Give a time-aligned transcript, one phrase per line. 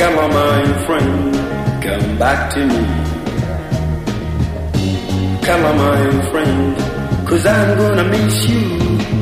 [0.00, 1.34] Come on, my friend,
[1.82, 2.80] come back to me.
[5.42, 9.19] Come on, my friend, cause I'm gonna miss you.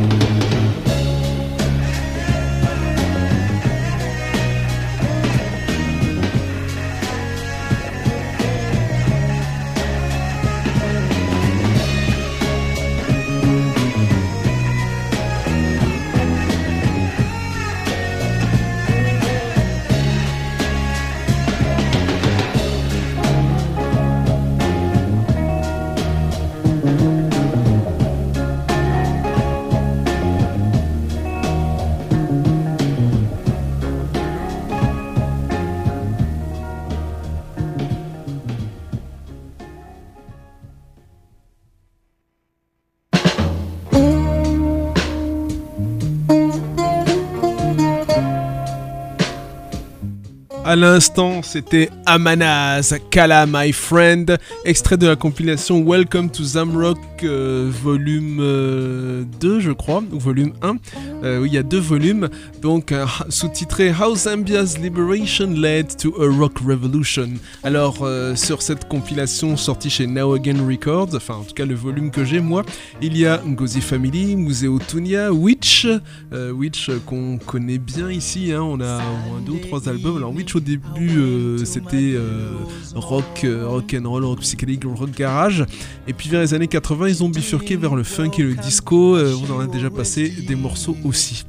[50.69, 54.37] À l'instant, c'était Amanaz, Kala My Friend,
[54.67, 60.53] extrait de la compilation Welcome to Zamrock, euh, volume euh, 2, je crois, ou volume
[60.61, 60.77] 1.
[61.25, 62.29] Euh, il y a deux volumes,
[62.61, 67.31] donc euh, sous-titré How Zambia's Liberation Led to a Rock Revolution.
[67.63, 71.77] Alors, euh, sur cette compilation sortie chez Now Again Records, enfin en tout cas le
[71.77, 72.63] volume que j'ai moi,
[73.01, 75.87] il y a Ngozi Family, Museo Tunia, Witch,
[76.35, 79.89] euh, Witch euh, qu'on connaît bien ici, hein, on a au moins deux ou trois
[79.89, 80.19] albums.
[80.19, 82.51] Alors Witch au début euh, c'était euh,
[82.95, 85.65] rock, euh, rock and roll, rock psychédélique, rock garage,
[86.07, 89.17] et puis vers les années 80 ils ont bifurqué vers le funk et le disco.
[89.17, 91.45] on en a déjà passé des morceaux aussi.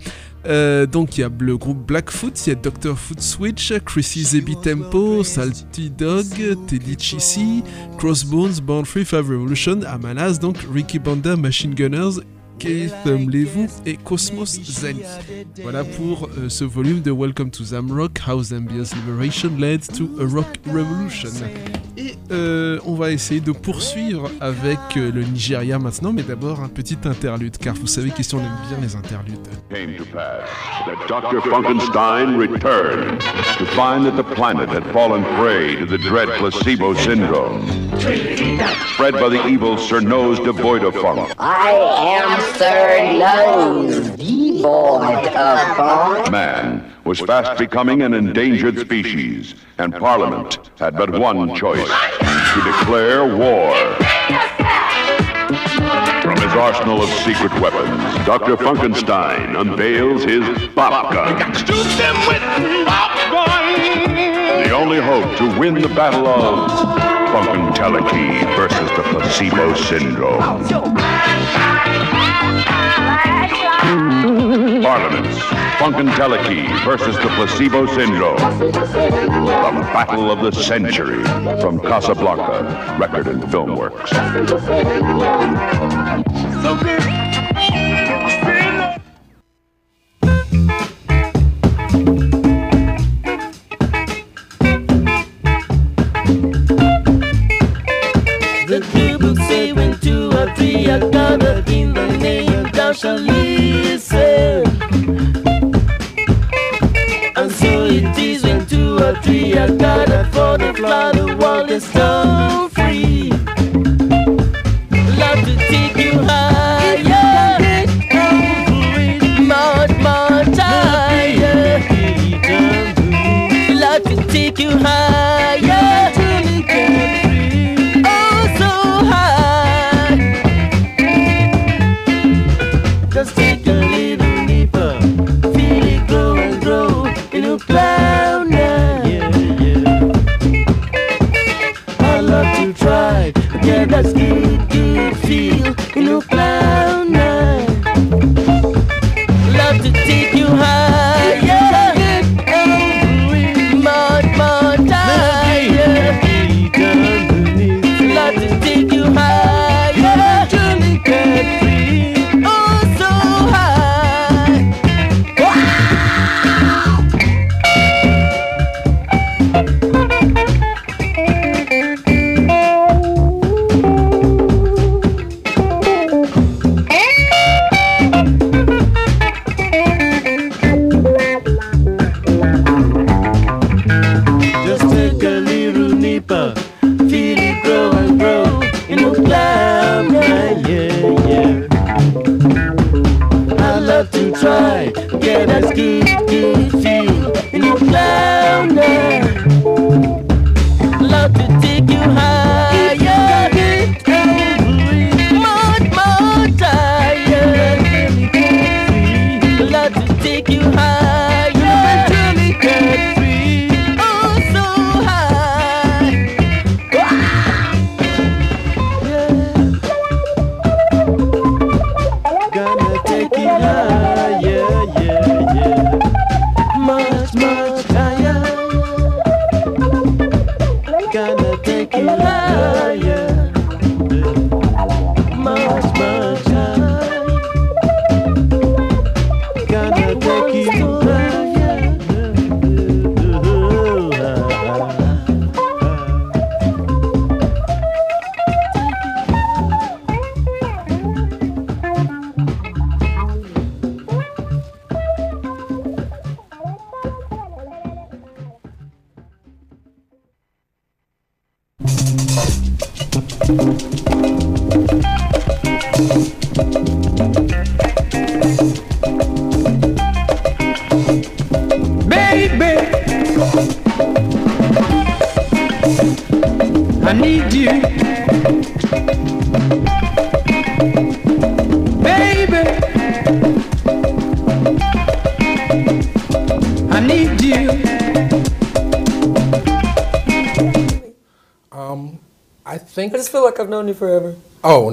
[0.45, 2.97] Euh, donc il y a le groupe Blackfoot, il y a Dr.
[2.97, 6.25] Foot Switch, Chrissy Zebi Tempo, Salty Dog,
[6.67, 7.63] Teddy Chisi,
[7.97, 12.21] Crossbones, Born Free, Five Revolution, Amalas, donc Ricky Banda, Machine Gunners,
[12.59, 15.01] Keith Mlevu et Cosmos Zani.
[15.63, 20.25] Voilà pour euh, ce volume de Welcome to Zamrock, How Zambia's Liberation Led to a
[20.25, 21.29] Rock Revolution.
[21.97, 26.69] Et euh, on va essayer de poursuivre avec euh, le Nigeria maintenant, mais d'abord un
[26.69, 29.47] petit interlude, car vous savez qu'ici on aime bien les interludes.
[29.69, 30.47] came to pass
[30.85, 31.41] that Dr.
[31.41, 33.19] Funkenstein returned
[33.57, 37.67] to find that the planet had fallen prey to the dread placebo syndrome.
[38.93, 41.33] Spread by the evil Sir Nose devoid of funk.
[41.37, 41.71] I
[42.21, 46.31] am Sir Nose, devoid of funk.
[46.31, 53.25] Man was fast becoming an endangered species, and Parliament had but one choice to declare
[53.35, 53.73] war.
[56.21, 58.57] From his arsenal of secret weapons, Dr.
[58.57, 61.53] Funkenstein unveils his pop gun.
[61.53, 62.41] Shoot them with
[62.87, 63.59] popcorn.
[64.63, 66.69] The only hope to win the battle of
[67.29, 71.38] Funkentelechy versus the placebo syndrome.
[74.49, 75.37] Parliaments,
[75.77, 78.35] Funkenteleke versus the Placebo Syndrome.
[78.59, 81.23] The Battle of the Century
[81.61, 84.09] from Casablanca, Record and Film Works.
[86.63, 87.28] The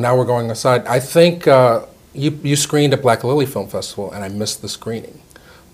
[0.06, 0.86] now we're going aside.
[0.86, 1.84] I think uh,
[2.14, 5.20] you you screened at Black Lily Film Festival, and I missed the screening.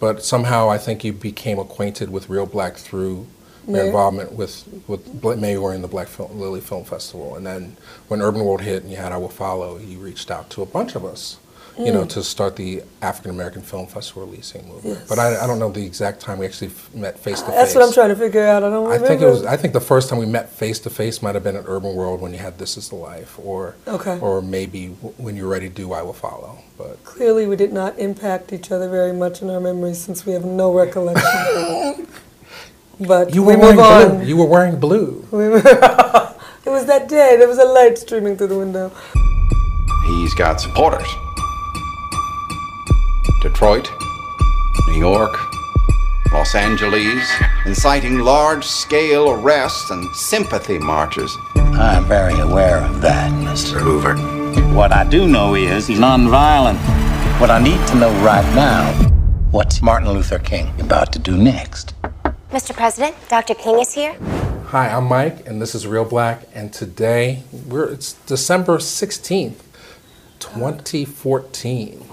[0.00, 3.26] But somehow, I think you became acquainted with Real Black through
[3.68, 4.54] your involvement with
[4.88, 7.36] with Mayor and the Black Film, Lily Film Festival.
[7.36, 7.76] And then
[8.08, 10.66] when Urban World hit and you had I Will Follow, you reached out to a
[10.66, 11.36] bunch of us,
[11.78, 12.08] you know, Mm.
[12.10, 14.98] to start the African American Film Festival releasing movement.
[14.98, 15.08] Yes.
[15.08, 17.54] But I, I don't know the exact time we actually f- met face to face.
[17.56, 18.62] That's what I'm trying to figure out.
[18.62, 19.04] I don't remember.
[19.04, 19.44] I think it was.
[19.46, 21.94] I think the first time we met face to face might have been at Urban
[21.94, 24.18] World when you had "This Is the Life," or Okay.
[24.20, 27.56] or maybe w- when you were ready to do "I Will Follow." But Clearly, we
[27.56, 32.06] did not impact each other very much in our memories since we have no recollection.
[33.00, 34.18] but you we were move wearing on.
[34.18, 34.26] blue.
[34.26, 35.26] You were wearing blue.
[35.32, 35.64] We move-
[36.66, 37.36] it was that day.
[37.38, 38.92] There was a light streaming through the window.
[40.06, 41.06] He's got supporters.
[43.42, 43.90] Detroit,
[44.87, 45.37] New York,
[46.32, 47.28] Los Angeles,
[47.66, 51.37] inciting large scale arrests and sympathy marches.
[51.56, 53.80] I'm very aware of that, Mr.
[53.80, 54.14] Hoover.
[54.76, 56.78] What I do know is he's nonviolent.
[57.40, 58.92] What I need to know right now,
[59.50, 61.94] what's Martin Luther King about to do next?
[62.52, 62.72] Mr.
[62.72, 63.54] President, Dr.
[63.54, 64.14] King is here.
[64.66, 66.46] Hi, I'm Mike, and this is Real Black.
[66.54, 69.66] And today we're it's December sixteenth,
[70.38, 72.12] twenty fourteen.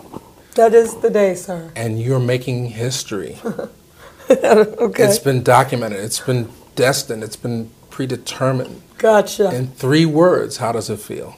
[0.60, 1.72] That is the day, sir.
[1.74, 3.38] and you're making history.
[4.30, 5.04] okay.
[5.06, 6.02] It's been documented.
[6.02, 7.24] It's been destined.
[7.24, 8.82] It's been predetermined.
[8.98, 9.56] Gotcha.
[9.56, 11.38] In three words, how does it feel?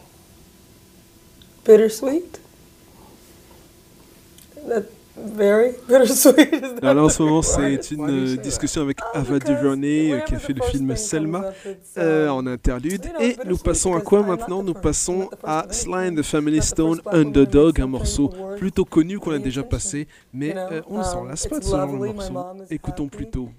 [1.64, 2.40] Bittersweet?
[4.66, 4.90] That
[5.26, 6.80] very bittersweet.
[6.84, 10.54] Alors, en ce moment, c'est une euh, discussion avec Ava DuVernay euh, qui a fait
[10.54, 11.52] le film Selma
[11.98, 13.06] euh, en interlude.
[13.20, 14.64] Et nous passons à quoi maintenant?
[14.64, 19.40] Nous passons à Sly and the Family Stone Underdog, un morceau plutôt connu qu'on a
[19.40, 22.34] déjà passé, mais euh, on ne s'en lasse pas de ce genre de morceau.
[22.70, 23.50] Écoutons plutôt.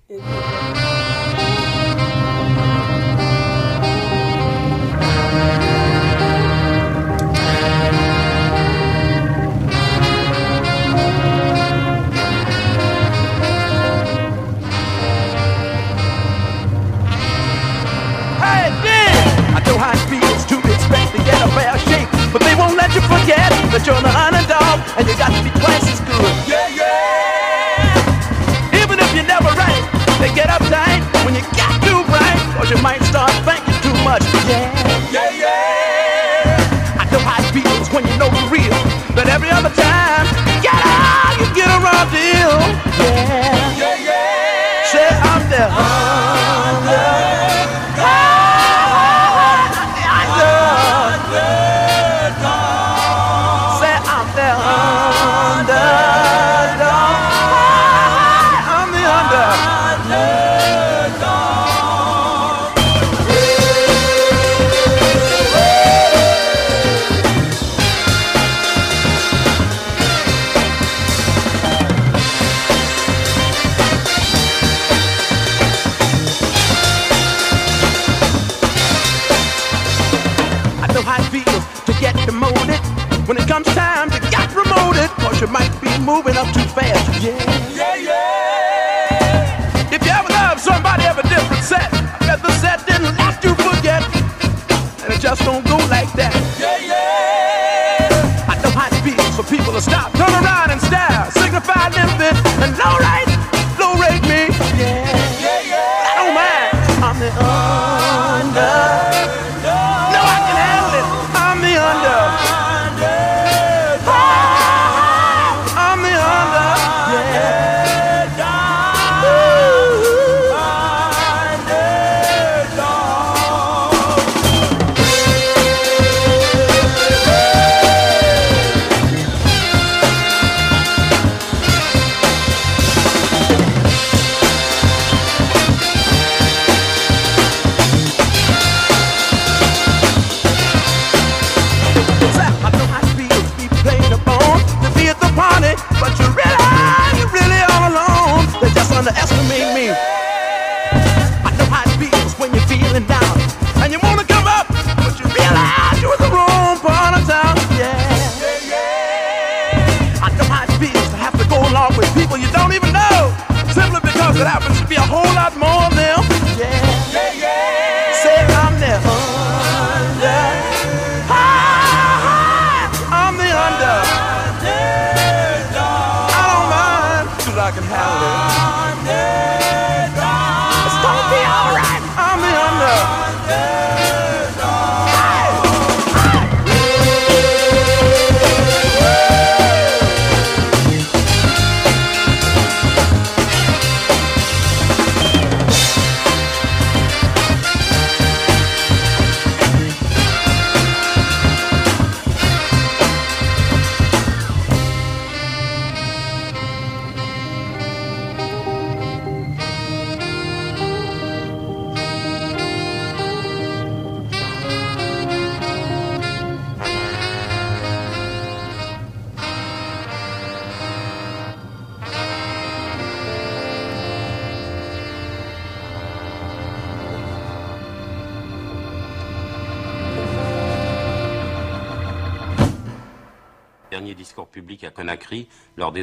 [19.82, 23.50] It feels to expect to get a fair shake, but they won't let you forget
[23.74, 26.22] that you're the underdog and you got to be twice as good.
[26.46, 28.78] Yeah, yeah!
[28.78, 29.82] Even if you're never right,
[30.22, 34.22] they get uptight when you got too bright, or you might start thinking too much.
[34.46, 34.70] Yeah,
[35.10, 37.02] yeah, yeah!
[37.02, 38.78] I know how it feels when you know the real,
[39.18, 40.30] but every other time
[40.62, 42.54] you out, you get a raw deal.
[43.02, 44.94] Yeah, yeah, yeah!
[44.94, 45.74] Say I'm there.
[45.74, 46.21] Say
[85.42, 87.20] you might be moving up too fast.
[87.20, 87.34] Yeah,
[87.74, 89.90] yeah, yeah.
[89.90, 93.42] If you ever love somebody of a different set, I bet the set didn't let
[93.42, 94.06] you forget.
[95.02, 96.32] And it just don't go like that.
[96.60, 98.52] Yeah, yeah.
[98.52, 100.11] I know how it feels for people to stop,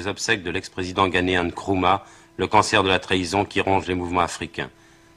[0.10, 2.04] obsèques de l'ex-président ghanéen Nkrumah,
[2.38, 4.70] le cancer de la trahison qui ronge les mouvements africains.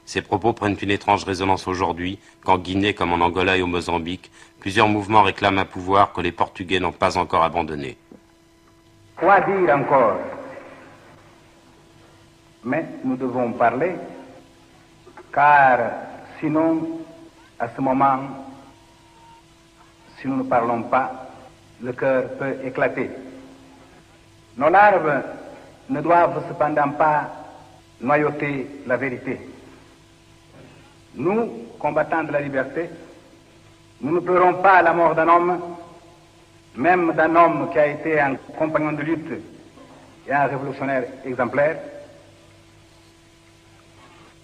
[0.05, 4.31] Ces propos prennent une étrange résonance aujourd'hui, qu'en Guinée comme en Angola et au Mozambique,
[4.59, 7.97] plusieurs mouvements réclament un pouvoir que les Portugais n'ont pas encore abandonné.
[9.15, 10.19] Quoi dire encore?
[12.63, 13.93] Mais nous devons parler,
[15.33, 15.79] car
[16.39, 16.99] sinon,
[17.59, 18.19] à ce moment,
[20.19, 21.29] si nous ne parlons pas,
[21.81, 23.09] le cœur peut éclater.
[24.57, 25.23] Nos larves
[25.89, 27.31] ne doivent cependant pas
[28.01, 29.39] noyauter la vérité.
[31.15, 32.89] Nous, combattants de la liberté,
[34.01, 35.59] nous ne pleurons pas la mort d'un homme,
[36.75, 39.41] même d'un homme qui a été un compagnon de lutte
[40.27, 41.77] et un révolutionnaire exemplaire,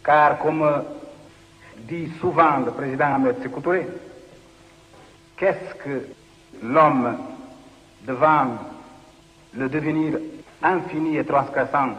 [0.03, 0.83] car comme
[1.77, 3.87] dit souvent le président Ahmed Sékou Touré,
[5.37, 6.07] qu'est-ce que
[6.63, 7.17] l'homme
[8.05, 8.47] devant
[9.53, 10.17] le devenir
[10.61, 11.89] infini et transgressant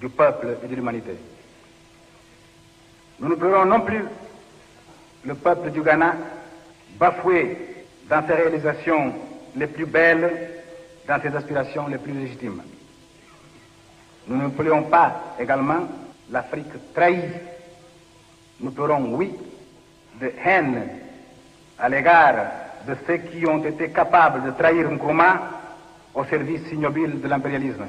[0.00, 1.16] du peuple et de l'humanité
[3.20, 4.04] Nous ne pleurons non plus
[5.24, 6.14] le peuple du Ghana
[6.98, 7.56] bafoué
[8.08, 9.14] dans ses réalisations
[9.56, 10.50] les plus belles,
[11.06, 12.62] dans ses aspirations les plus légitimes.
[14.26, 15.86] Nous ne pleurons pas également
[16.30, 17.22] l'Afrique trahie.
[18.60, 19.32] Nous pleurons, oui,
[20.20, 20.88] de haine
[21.78, 22.34] à l'égard
[22.86, 25.40] de ceux qui ont été capables de trahir Nkrumah
[26.14, 27.86] au service ignobile de l'impérialisme.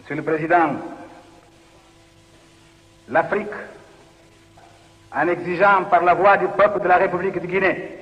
[0.00, 0.76] Monsieur le Président,
[3.08, 3.46] l'Afrique,
[5.14, 7.98] en exigeant par la voix du peuple de la République de Guinée,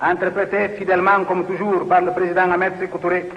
[0.00, 3.30] interprété fidèlement comme toujours par le président Ahmed Sékou Touré,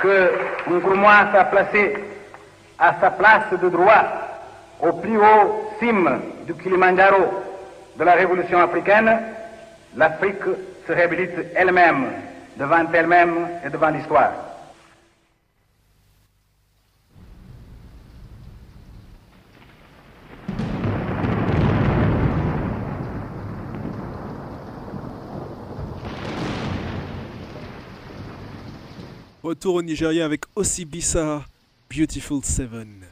[0.00, 0.32] que
[0.68, 1.94] Nkrumah soit placé
[2.78, 4.04] à sa place de droit
[4.80, 7.49] au plus haut cime du Kilimandjaro
[7.96, 9.10] de la révolution africaine,
[9.96, 10.42] l'Afrique
[10.86, 12.06] se réhabilite elle-même
[12.56, 14.32] devant elle-même et devant l'histoire.
[29.42, 31.42] Retour au Nigeria avec Osibisa,
[31.90, 33.09] Beautiful Seven.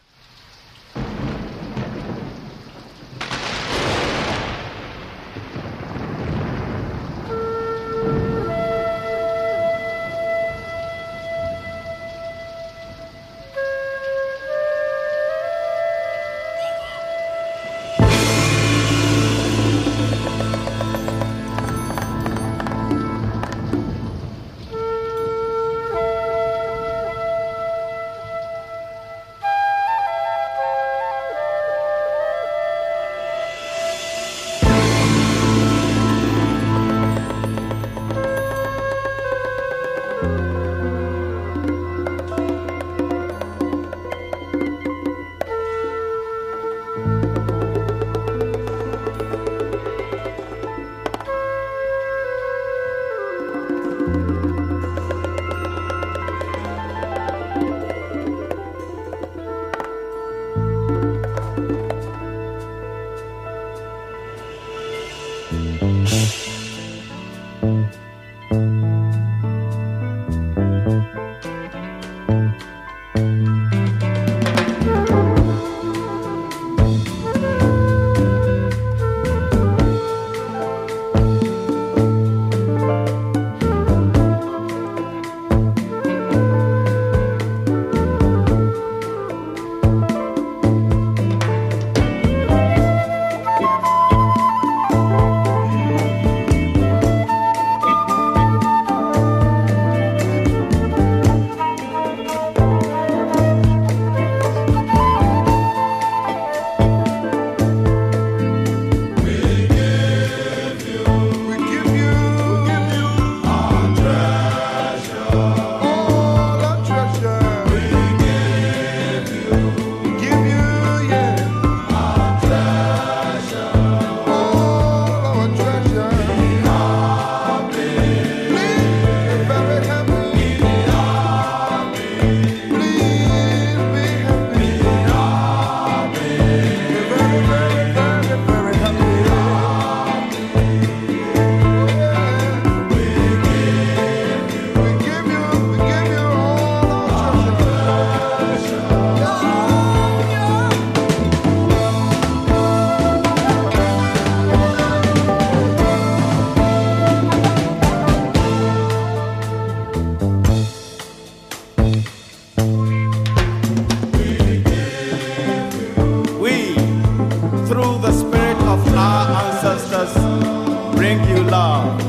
[171.38, 172.00] you love.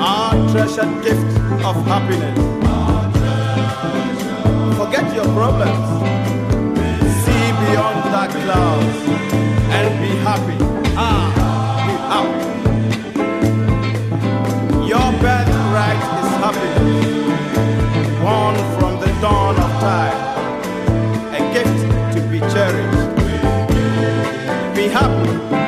[0.00, 1.32] Our treasured gift
[1.68, 2.38] of happiness.
[4.78, 5.88] Forget your problems.
[7.22, 8.98] See beyond the clouds
[9.76, 10.58] and be happy.
[10.96, 11.26] Ah,
[11.86, 12.46] be happy.
[14.92, 16.92] Your birthright is happiness,
[18.22, 20.18] born from the dawn of time,
[21.38, 21.80] a gift
[22.14, 23.08] to be cherished.
[24.74, 25.67] Be happy.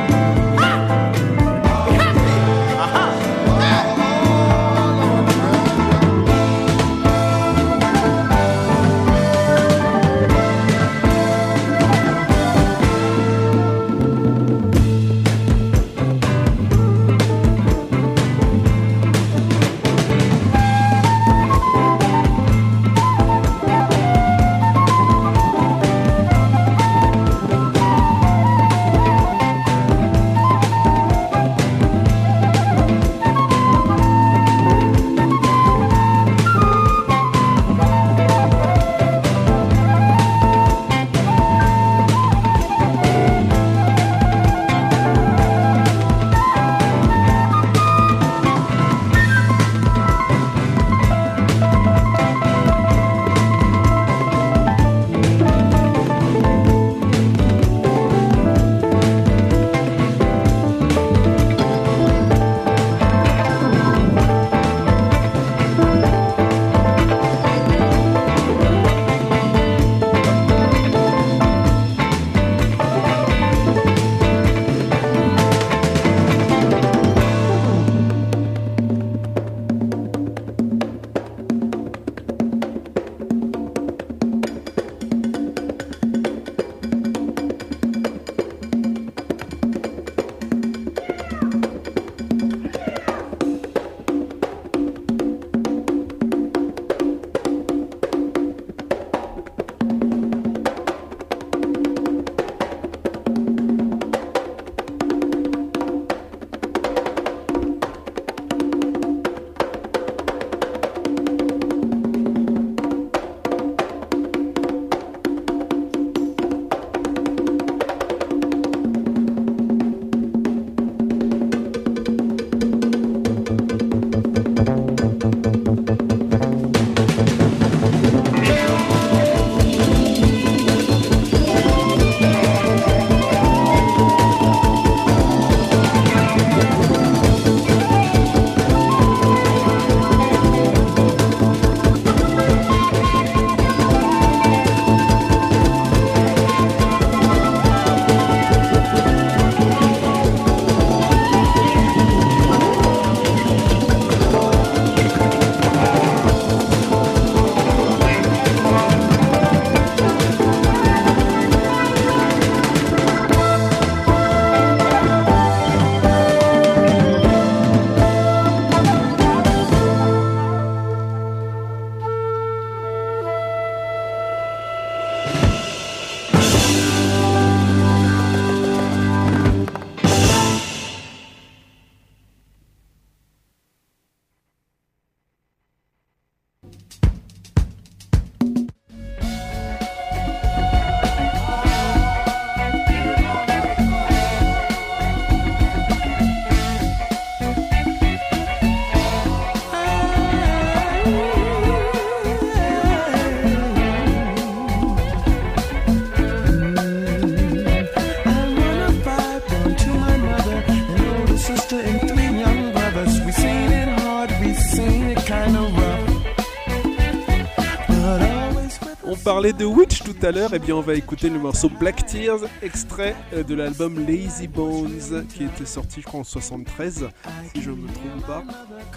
[219.41, 222.41] Parlait de Witch tout à l'heure, et bien on va écouter le morceau Black Tears,
[222.61, 227.09] extrait euh, de l'album Lazy Bones, qui était sorti je crois en 73,
[227.55, 228.45] si je ne me trompe pas,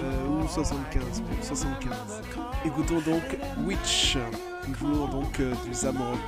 [0.02, 1.94] euh, ou 75, 75.
[2.66, 3.24] Écoutons donc
[3.66, 4.18] Witch,
[4.78, 6.20] toujours donc euh, du Zamrock.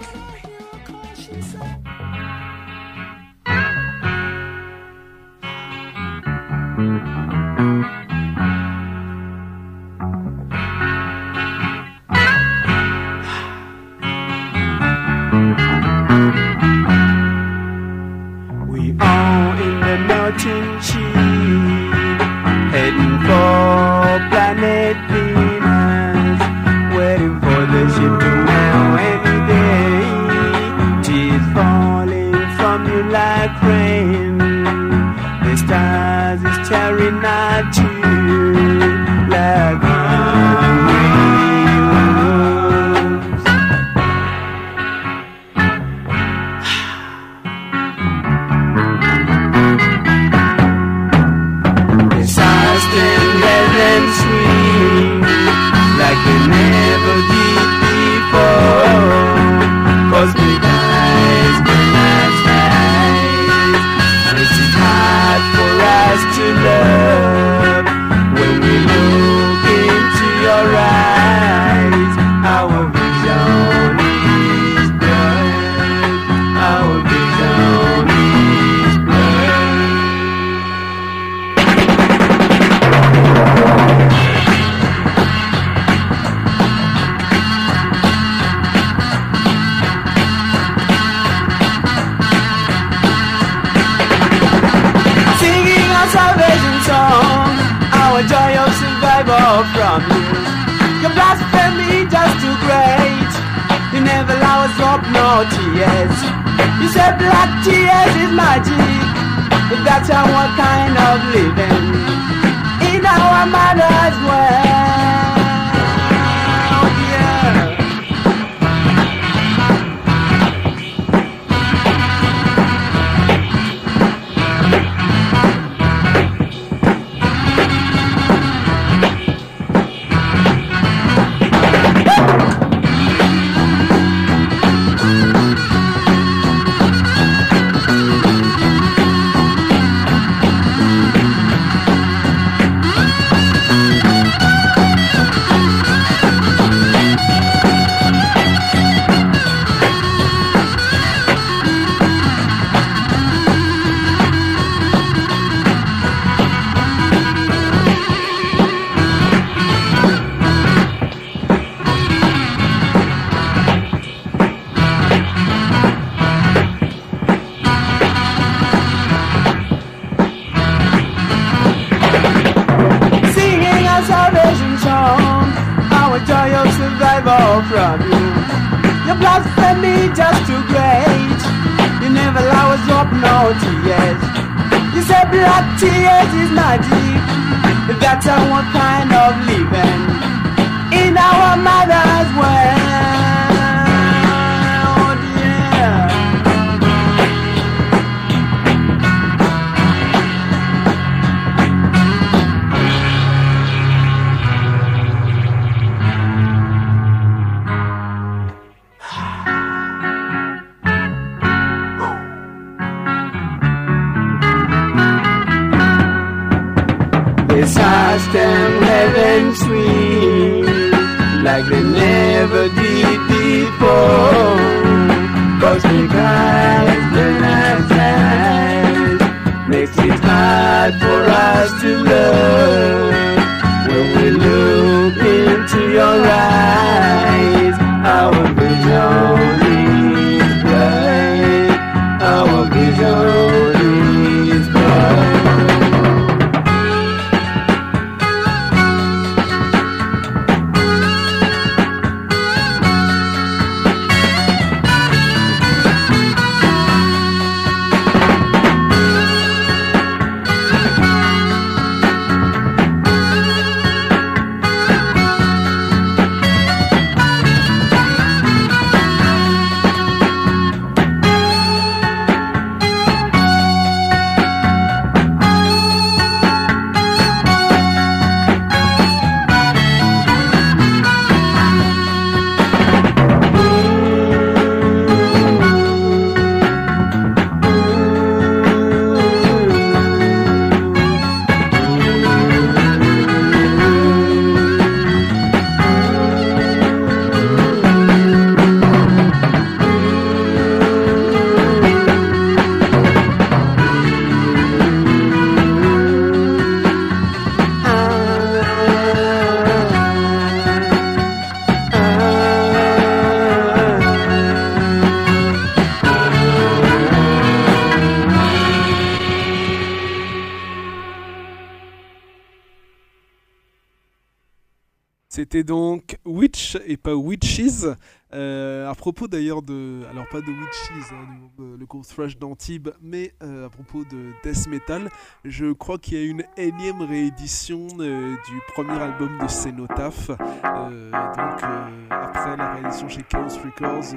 [326.86, 327.86] Et pas Witches.
[328.34, 330.02] Euh, à propos d'ailleurs de.
[330.12, 334.34] Alors pas de Witches, hein, du- le groupe thrash d'Antibes, mais euh, à propos de
[334.44, 335.10] death metal,
[335.46, 340.32] je crois qu'il y a une énième réédition euh, du premier album de Cenotaph.
[340.32, 344.16] Euh, donc euh, après la réédition chez Chaos Records,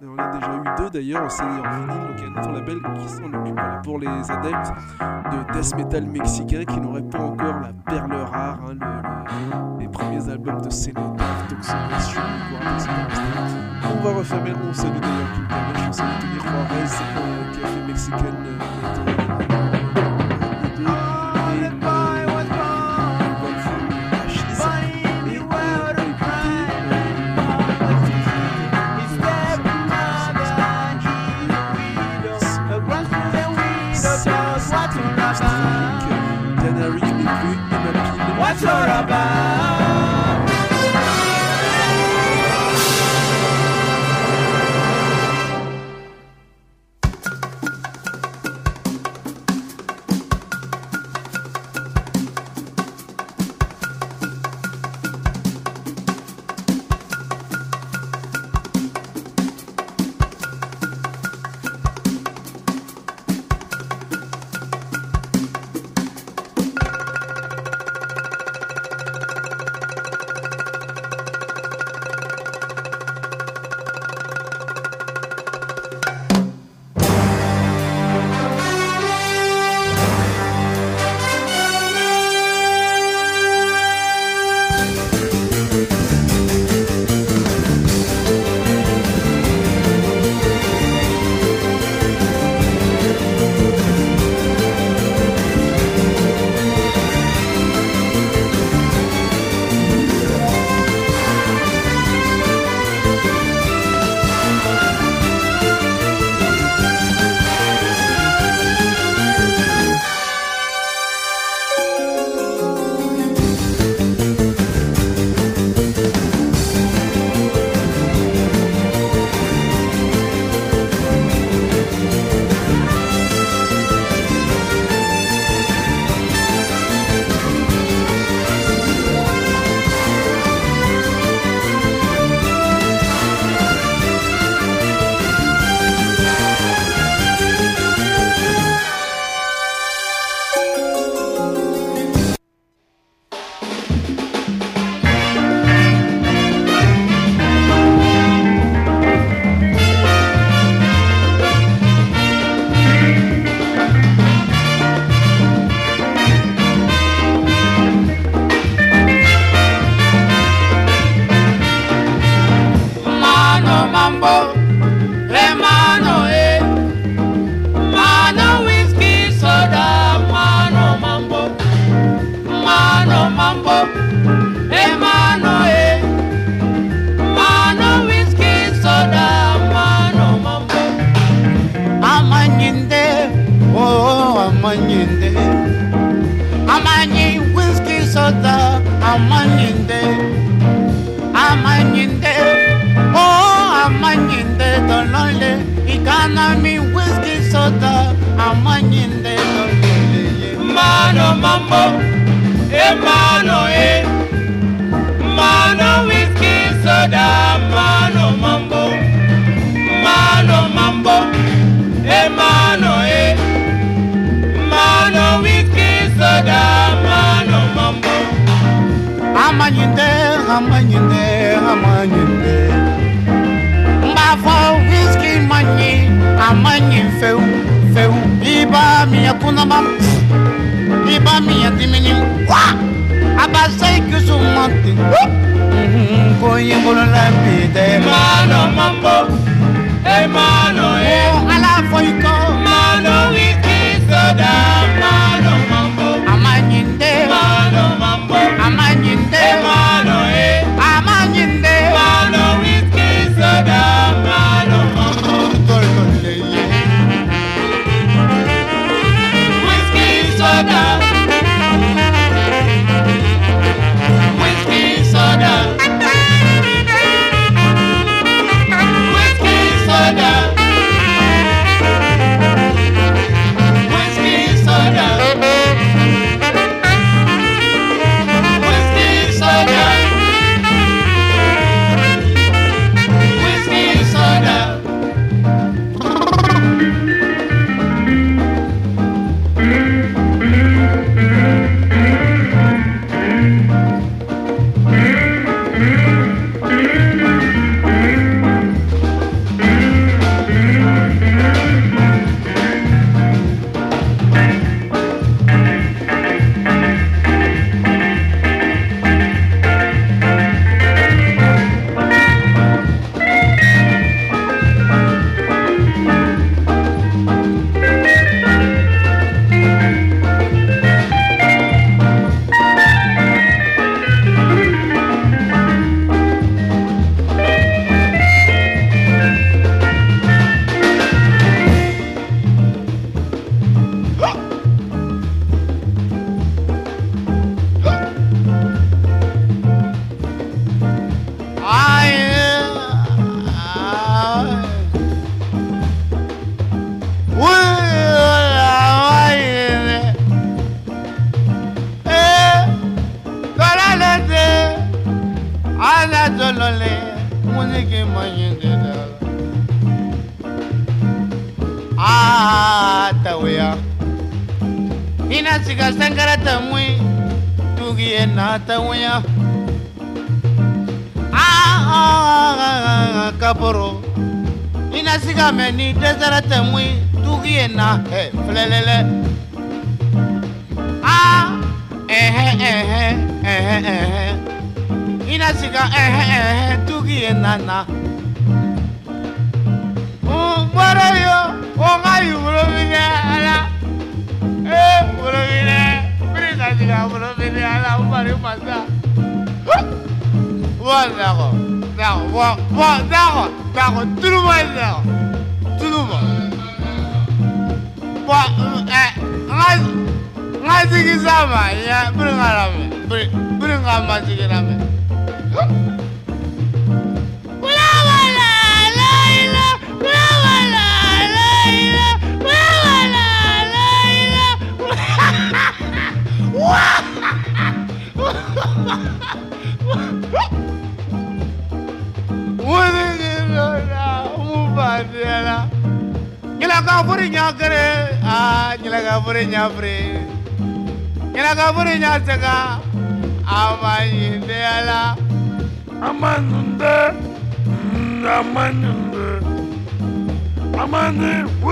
[0.00, 2.36] a- on a déjà eu deux d'ailleurs CD en vinyle, donc il y a un
[2.42, 7.18] autre label qui s'en occupe pour les adeptes de death metal mexicain qui n'auraient pas
[7.20, 12.90] encore la perle rare, hein, le- le- les premiers albums de Cenotaph, Guard, etc.
[13.98, 17.86] On va refermer, on salue d'ailleurs Gilgamesh, on salue Tony Juarez euh, qui a fait
[17.86, 19.65] Mexican euh,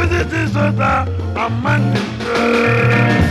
[0.05, 0.71] With it is a
[1.63, 3.24] man.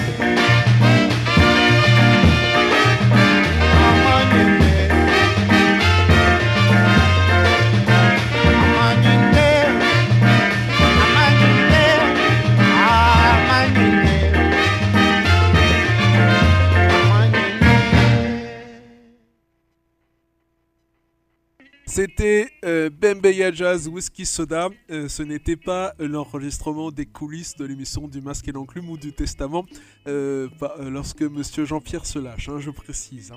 [21.96, 24.70] C'était euh, Bembeya Jazz Whisky Soda.
[24.90, 28.98] Euh, ce n'était pas euh, l'enregistrement des coulisses de l'émission du Masque et l'Enclume ou
[28.98, 29.64] du Testament
[30.08, 33.36] euh, euh, lorsque Monsieur Jean-Pierre se lâche, hein, je précise, hein,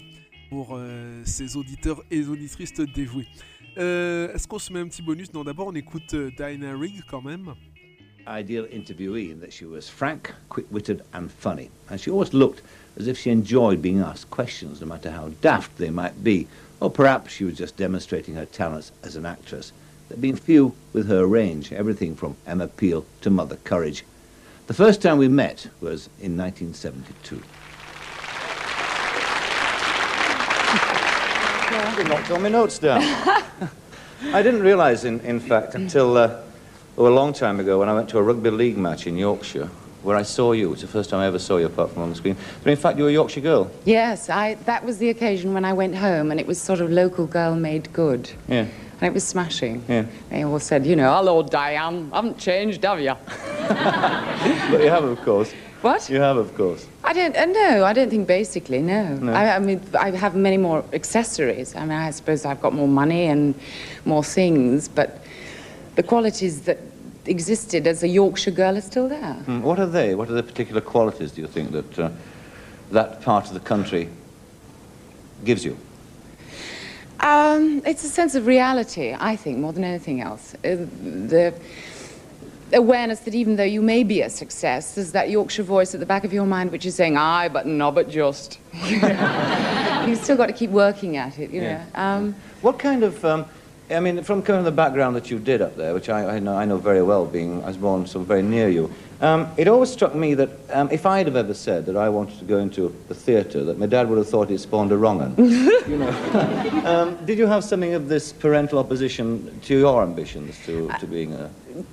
[0.48, 3.26] pour euh, ses auditeurs et auditrices dévoués.
[3.76, 5.30] Est-ce qu'on se met un petit bonus?
[5.34, 7.52] Non, d'abord on écoute Dinah Rigg quand même.
[8.26, 11.70] ideal interviewee in that she was frank, quick-witted, and funny.
[11.90, 12.62] And she always looked
[12.98, 16.46] as if she enjoyed being asked questions, no matter how daft they might be.
[16.80, 19.72] Or perhaps she was just demonstrating her talents as an actress.
[20.08, 24.04] There have been few with her range, everything from Emma Peel to Mother Courage.
[24.66, 27.42] The first time we met was in 1972.
[31.96, 33.00] You knocked all my notes down.
[33.00, 36.42] I didn't realise, in, in fact, until uh,
[36.98, 39.70] oh, a long time ago when I went to a rugby league match in Yorkshire,
[40.03, 40.72] where I saw you.
[40.72, 42.36] It's the first time I ever saw you apart from on the screen.
[42.62, 43.70] But in fact, you were a Yorkshire girl.
[43.84, 46.90] Yes, I, that was the occasion when I went home and it was sort of
[46.90, 48.30] local girl made good.
[48.49, 48.66] Yeah.
[49.01, 49.84] And it was smashing.
[49.88, 50.07] Yeah.
[50.30, 53.14] They all said, you know, hello, Diane, I haven't changed, have you?
[54.70, 55.53] But you have, of course.
[55.82, 56.09] What?
[56.09, 56.86] You have, of course.
[57.05, 59.14] I don't, uh, no, I don't think basically, no.
[59.16, 59.32] No.
[59.32, 61.76] I, I mean, I have many more accessories.
[61.76, 63.55] I mean, I suppose I've got more money and
[64.05, 65.20] more things, but
[65.97, 66.78] the qualities that
[67.28, 69.34] existed as a Yorkshire girl are still there.
[69.44, 70.14] Hmm, What are they?
[70.14, 72.10] What are the particular qualities, do you think, that uh,
[72.92, 74.08] that part of the country
[75.44, 75.76] gives you?
[77.20, 80.54] Um, it's a sense of reality, I think, more than anything else.
[80.56, 80.86] Uh,
[81.26, 81.54] the
[82.72, 86.06] awareness that even though you may be a success, there's that Yorkshire voice at the
[86.06, 88.58] back of your mind which is saying, aye, but no, but just.
[90.06, 91.84] You've still got to keep working at it, you Yeah.
[91.94, 92.00] know.
[92.00, 93.46] Um, What kind of, um,
[93.89, 96.39] I mean, from kind of the background that you did up there, which I, I,
[96.41, 99.68] know, I know very well, being I was born so very near you, um, it
[99.68, 102.59] always struck me that um, if I'd have ever said that I wanted to go
[102.59, 105.34] into the theatre, that my dad would have thought it spawned a wrong 'un.
[105.39, 106.11] you know.
[106.84, 111.32] um, did you have something of this parental opposition to your ambitions to, to being
[111.32, 111.51] a,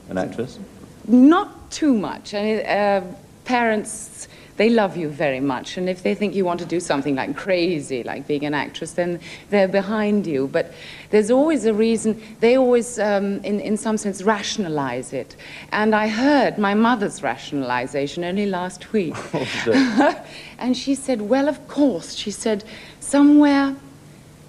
[0.09, 0.59] an actress?
[1.07, 2.33] Not too much.
[2.33, 3.15] I mean, uh,
[3.45, 4.27] parents,
[4.57, 7.35] they love you very much, and if they think you want to do something like
[7.35, 9.19] crazy, like being an actress, then
[9.49, 10.47] they're behind you.
[10.47, 10.73] But
[11.09, 12.21] there's always a reason.
[12.39, 15.35] They always, um, in, in some sense, rationalize it.
[15.71, 19.15] And I heard my mother's rationalization only last week.
[20.59, 22.13] and she said, Well, of course.
[22.13, 22.63] She said,
[22.99, 23.75] Somewhere,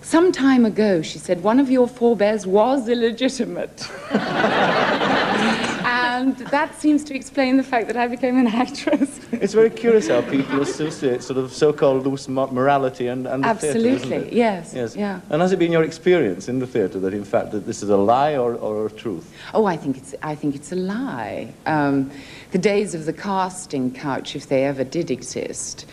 [0.04, 3.88] some time ago, she said, one of your forebears was illegitimate.
[6.14, 9.20] and that seems to explain the fact that I became an actress.
[9.32, 13.78] It's very curious how people associate sort of so-called loose morality and, and the theatre,
[13.78, 14.32] Absolutely, it?
[14.32, 14.96] yes, Yes.
[14.96, 15.20] yeah.
[15.30, 17.90] And has it been your experience in the theatre that, in fact, that this is
[17.90, 19.32] a lie or, or a truth?
[19.52, 21.52] Oh, I think it's, I think it's a lie.
[21.66, 22.10] Um,
[22.52, 25.86] the days of the casting couch, if they ever did exist,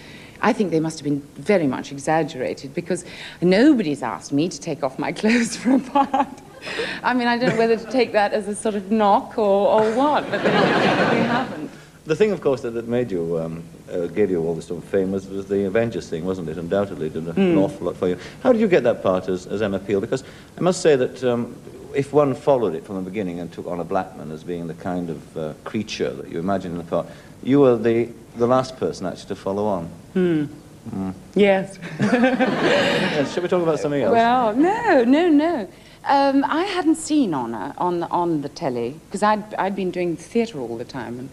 [0.44, 3.06] I think they must have been very much exaggerated because
[3.42, 6.28] nobody's asked me to take off my clothes for a part.
[7.04, 9.82] I mean, I don't know whether to take that as a sort of knock or,
[9.82, 11.72] or what, but they haven't.
[12.06, 14.84] The thing, of course, that, that made you, um, uh, gave you all this sort
[14.84, 16.58] of fame was, was the Avengers thing, wasn't it?
[16.58, 17.58] Undoubtedly, did an Mm.
[17.58, 18.18] awful lot for you.
[18.42, 20.02] How did you get that part as, as Emma Peel?
[20.02, 20.24] Because
[20.58, 21.56] I must say that um,
[21.94, 25.10] if one followed it from the beginning and took Honor Blackman as being the kind
[25.12, 27.06] of uh, creature that you imagine in the part,
[27.44, 29.86] you were the, the last person actually to follow on.
[30.14, 30.46] Hmm.
[30.90, 31.14] Mm.
[31.36, 31.78] Yes.
[32.00, 33.34] yes.
[33.34, 34.12] Shall we talk about something else?
[34.14, 35.68] Well, no, no, no.
[36.06, 40.60] Um, I hadn't seen Honor on on the telly because I'd, I'd been doing theatre
[40.60, 41.20] all the time.
[41.20, 41.30] And,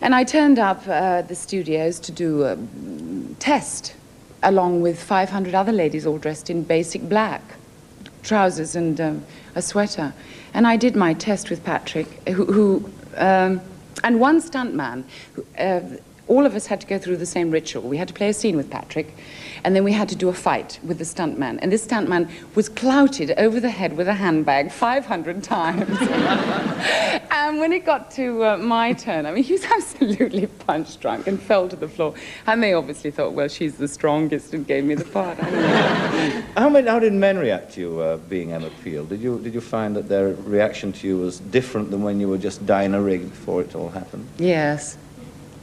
[0.00, 2.56] and I turned up uh, the studios to do a
[3.38, 3.94] test
[4.42, 7.42] along with 500 other ladies all dressed in basic black
[8.22, 10.12] trousers and um, a sweater.
[10.54, 13.60] And I did my test with Patrick, who, who um,
[14.04, 15.04] and one stuntman.
[15.34, 15.80] Who, uh,
[16.26, 17.82] all of us had to go through the same ritual.
[17.82, 19.14] We had to play a scene with Patrick,
[19.64, 21.58] and then we had to do a fight with the stuntman.
[21.62, 25.98] And this stuntman was clouted over the head with a handbag 500 times.
[27.30, 31.26] and when it got to uh, my turn, I mean, he was absolutely punch drunk
[31.26, 32.14] and fell to the floor.
[32.46, 35.38] And they obviously thought, well, she's the strongest and gave me the part.
[35.42, 36.42] I don't know.
[36.56, 39.04] How, many, how did men react to you uh, being Emma Peel?
[39.04, 42.28] Did you, did you find that their reaction to you was different than when you
[42.28, 44.26] were just Dinah Rigg before it all happened?
[44.38, 44.98] Yes.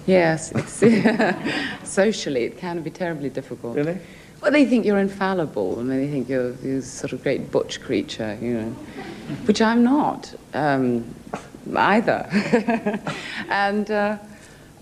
[0.05, 0.53] Yes.
[1.83, 3.75] Socially, it can be terribly difficult.
[3.75, 3.97] Really?
[4.41, 8.37] Well, they think you're infallible, and they think you're this sort of great butch creature,
[8.41, 8.69] you know,
[9.45, 11.15] which I'm not um,
[11.75, 12.27] either.
[13.49, 14.17] and uh,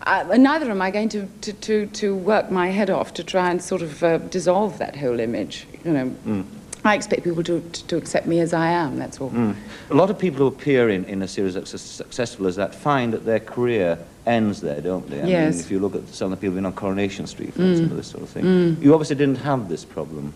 [0.01, 3.51] I, neither am I going to, to, to, to work my head off to try
[3.51, 6.15] and sort of uh, dissolve that whole image, you know.
[6.25, 6.45] Mm.
[6.85, 9.29] I expect people to, to, to accept me as I am, that's all.
[9.31, 9.55] Mm.
[9.89, 12.75] A lot of people who appear in, in a series that's as successful as that
[12.75, 15.21] find that their career ends there, don't they?
[15.21, 15.55] I Yes.
[15.55, 17.61] mean, if you look at some of the people who've been on Coronation Street, for
[17.61, 17.71] Mm.
[17.71, 18.43] example, this sort of thing.
[18.43, 18.81] Mm.
[18.81, 20.33] You obviously didn't have this problem.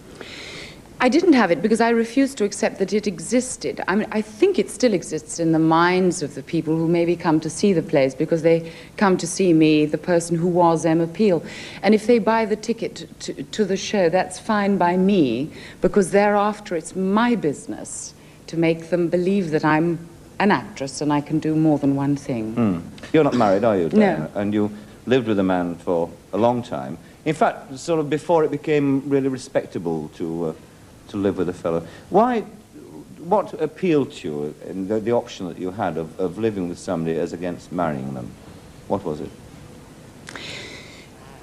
[0.99, 3.83] I didn't have it because I refused to accept that it existed.
[3.87, 7.15] I mean, I think it still exists in the minds of the people who maybe
[7.15, 10.85] come to see the plays because they come to see me, the person who was
[10.87, 11.43] Emma Peel.
[11.83, 16.09] And if they buy the ticket to, to the show, that's fine by me because
[16.09, 18.15] thereafter it's my business
[18.47, 19.99] to make them believe that I'm
[20.39, 22.53] an actress and I can do more than one thing.
[22.53, 22.79] Hmm.
[23.13, 23.89] You're not married, are you?
[23.89, 24.31] Diana?
[24.33, 24.41] No.
[24.41, 24.71] And you
[25.05, 26.97] lived with a man for a long time.
[27.25, 30.53] In fact, sort of before it became really respectable to, uh,
[31.09, 31.85] to live with a fellow.
[32.09, 32.41] Why,
[33.19, 36.79] what appealed to you in the, the option that you had of, of living with
[36.79, 38.31] somebody as against marrying them?
[38.87, 39.29] What was it?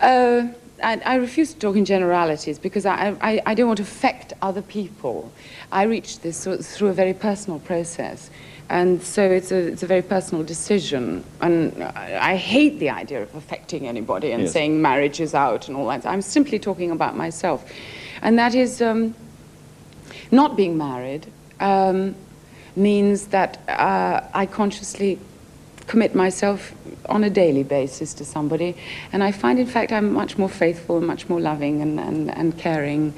[0.01, 0.49] Uh,
[0.83, 4.33] I, I refuse to talk in generalities because I, I, I don't want to affect
[4.43, 5.33] other people.
[5.73, 8.31] I reached this through a very personal process.
[8.71, 11.23] And so it's a, it's a very personal decision.
[11.41, 14.53] And I, hate the idea of affecting anybody and Yes.
[14.53, 16.07] saying marriage is out and all that.
[16.07, 17.71] I'm simply talking about myself.
[18.23, 19.15] And that is um,
[20.35, 21.27] not being married
[21.61, 22.15] um,
[22.77, 25.19] means that uh, I consciously
[25.87, 26.73] commit myself
[27.09, 28.77] on a daily basis to somebody.
[29.13, 32.31] And I find, in fact, I'm much more faithful and much more loving and, and,
[32.31, 33.15] and caring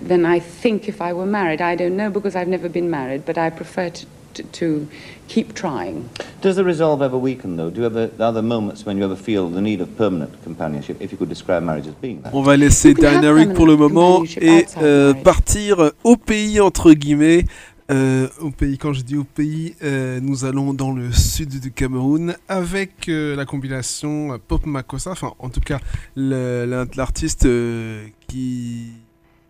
[0.00, 1.60] than I think if I were married.
[1.60, 4.06] I don't know because I've never been married, but I prefer to,
[4.36, 4.88] to, to
[5.28, 6.08] keep trying.
[6.40, 7.70] Does the resolve ever weaken, though?
[7.70, 10.96] Do you ever, are there moments when you ever feel the need of permanent companionship,
[11.00, 12.32] if you could describe marriage as being that?
[12.32, 17.44] On va laisser Diana Rigg pour le moment et euh, partir au pays entre guillemets.
[17.88, 21.70] Euh, au pays, quand je dis au pays, euh, nous allons dans le sud du
[21.70, 25.78] Cameroun avec euh, la compilation Pop Makossa, enfin en tout cas
[26.16, 28.88] l'artiste euh, qui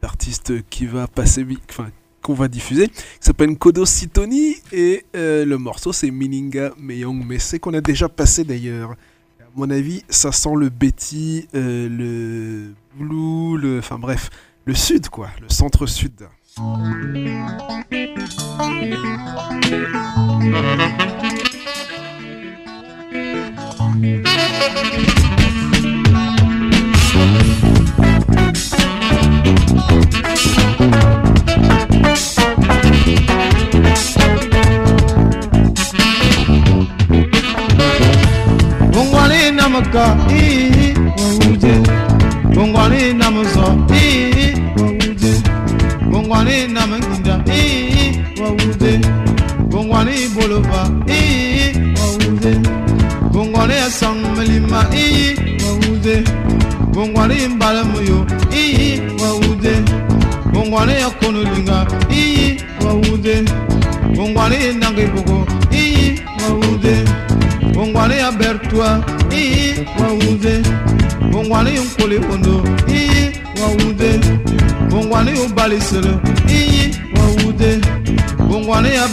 [0.03, 1.87] l'artiste qui va passer, enfin
[2.27, 7.39] qu'on va diffuser, qui s'appelle Kodo Sitoni et euh, le morceau c'est Mininga Meyong, mais
[7.39, 8.97] c'est qu'on a déjà passé d'ailleurs.
[9.41, 14.31] À mon avis, ça sent le Betty, euh, le Blue, le, enfin bref,
[14.64, 16.27] le sud quoi, le centre-sud.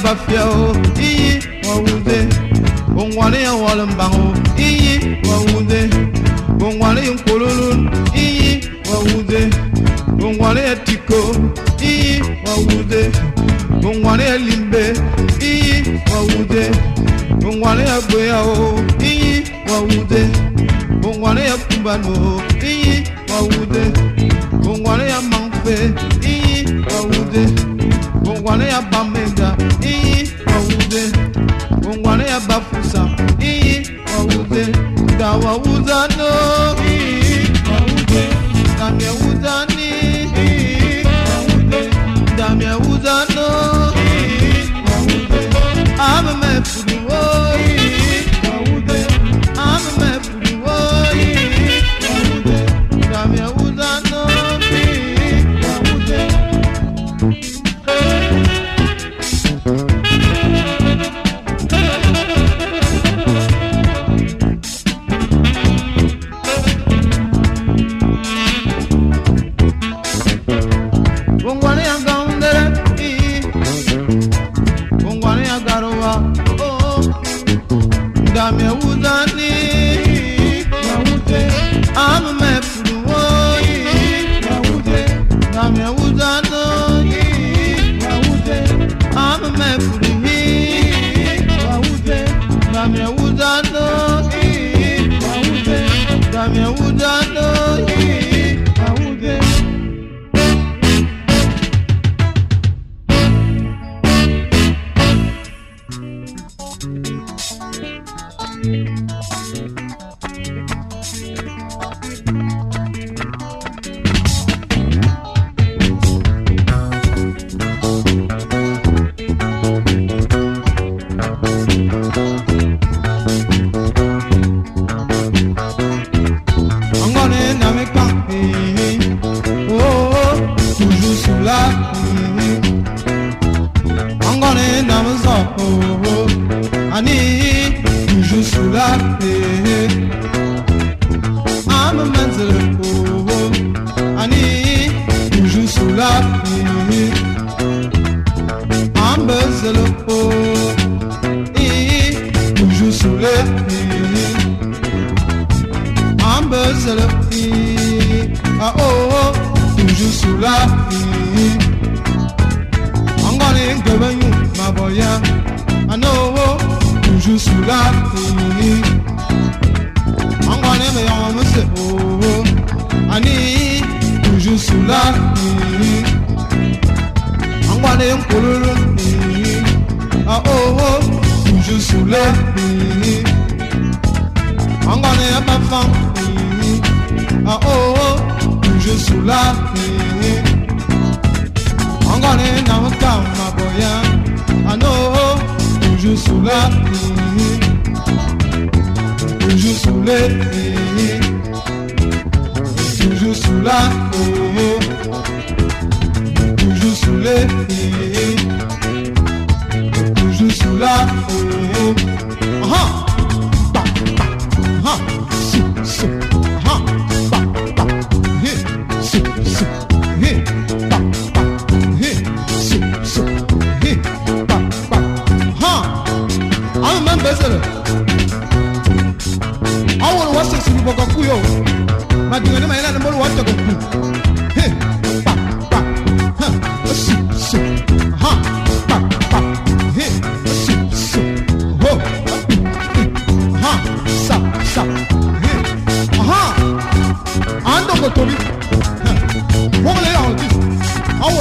[0.03, 0.73] bafia o
[1.07, 1.31] iyi
[1.65, 2.17] wɔwude
[3.01, 4.13] onwɔne yɛ wɔle mbaŋ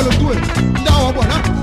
[0.05, 0.39] lo do it.
[0.85, 1.62] That one,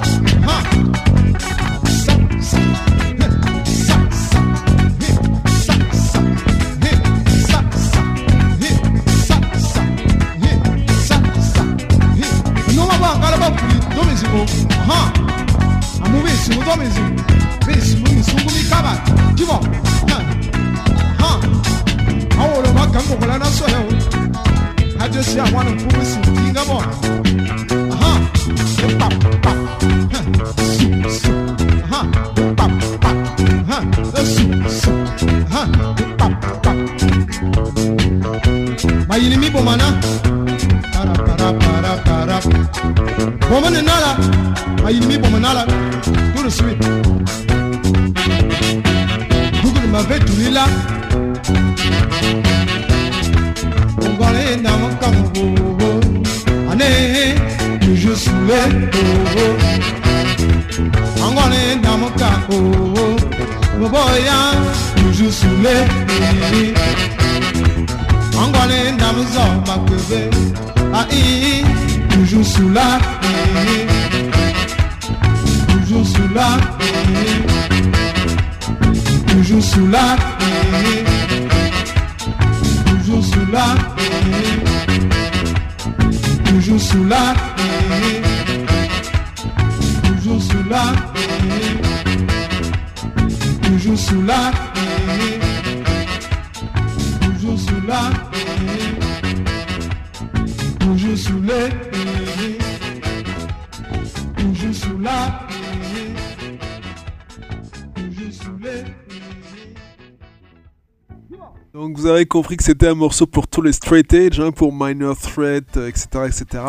[112.29, 115.87] compris que c'était un morceau pour tous les straight edge, hein, pour Minor Threat, euh,
[115.89, 116.63] etc., etc.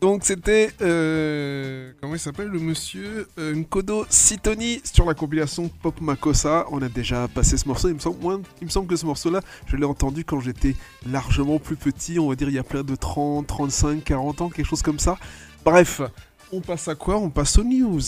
[0.00, 6.00] Donc c'était euh, comment il s'appelle le monsieur euh, Nkodo Sitoni sur la compilation Pop
[6.00, 6.66] Makossa.
[6.70, 7.88] On a déjà passé ce morceau.
[7.88, 10.74] Il me semble, il me semble que ce morceau-là, je l'ai entendu quand j'étais
[11.08, 12.18] largement plus petit.
[12.18, 14.98] On va dire il y a plein de 30, 35, 40 ans, quelque chose comme
[14.98, 15.16] ça.
[15.64, 16.02] Bref,
[16.52, 17.16] on passe à quoi?
[17.16, 18.00] On passe aux news.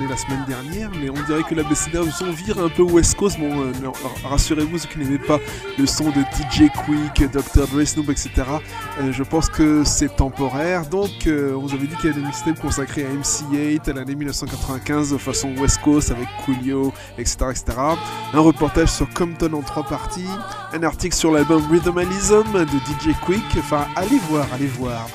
[0.00, 3.14] La semaine dernière, mais on dirait que la BCDR du son vire un peu West
[3.14, 3.38] Coast.
[3.38, 3.92] Bon, euh, non,
[4.24, 5.38] rassurez-vous, ceux qui n'aimaient pas
[5.78, 7.66] le son de DJ Quick, Dr.
[7.66, 8.30] Dre, Snoop, etc.,
[9.00, 10.86] euh, je pense que c'est temporaire.
[10.86, 13.92] Donc, euh, on vous avait dit qu'il y a des mixtapes consacrés à MC8 à
[13.92, 17.64] l'année 1995 de façon West Coast avec Coolio, etc., etc.
[18.32, 20.24] Un reportage sur Compton en trois parties.
[20.72, 23.44] Un article sur l'album Rhythmalism de DJ Quick.
[23.58, 25.06] Enfin, allez voir, allez voir.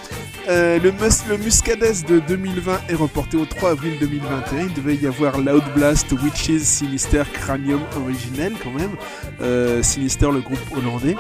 [0.48, 4.62] Euh, le, mus Muscadès de 2020 est reporté au 3 avril 2021.
[4.62, 8.96] Il devait y avoir Loud Blast, Witches, Sinister, Cranium originel quand même.
[9.42, 11.16] Euh, Sinister, le groupe hollandais.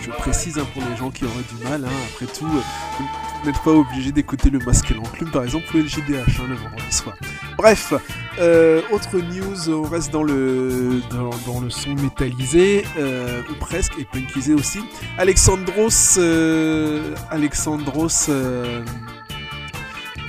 [0.00, 3.04] Je précise hein, pour les gens qui auraient du mal, hein, après tout, euh,
[3.44, 6.54] n'êtes pas obligé d'écouter le masque et l'enclume par exemple ou le JDH hein, le
[6.54, 7.16] vendredi soir.
[7.56, 7.92] Bref,
[8.38, 14.04] euh, autre news, on reste dans le, dans, le son métallisé, euh, ou presque, et
[14.04, 14.80] punkisé aussi.
[15.18, 18.30] Alexandros, euh, Alexandros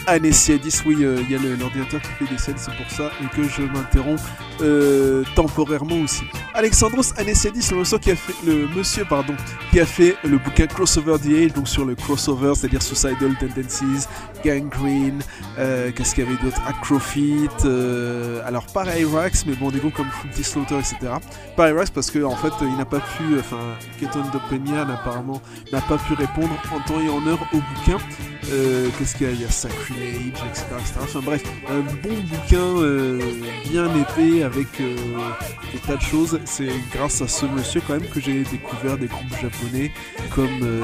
[0.08, 3.12] euh, Anessiadis, oui, euh, il y a l'ordinateur qui fait des scènes, c'est pour ça,
[3.22, 4.22] et que je m'interromps
[4.62, 6.24] euh, temporairement aussi.
[6.54, 9.34] Alexandros Anessiadis, le monsieur qui a fait, le monsieur, pardon,
[9.72, 14.08] qui a fait le bouquin Crossover the Age, donc sur le crossover, c'est-à-dire Suicidal Tendencies,
[14.44, 15.22] Gangrene,
[15.58, 16.62] euh, qu'est-ce qu'il y avait d'autre?
[16.68, 21.14] Acrofit, euh, alors pas Irax, mais bon, des groupes comme Fruity Slaughter, etc.
[21.56, 23.60] Pas Irax parce qu'en en fait, il n'a pas pu, enfin,
[24.00, 27.98] Keton Dopenian apparemment n'a pas pu répondre en temps et en heure au bouquin.
[28.52, 29.34] Euh, qu'est-ce qu'il y a?
[29.34, 30.94] Il y a Sacrilege, etc., etc.
[31.02, 33.30] Enfin bref, un bon bouquin
[33.70, 36.40] bien épais avec des tas de choses.
[36.46, 39.92] C'est grâce à ce monsieur quand même que j'ai découvert des groupes japonais
[40.34, 40.82] comme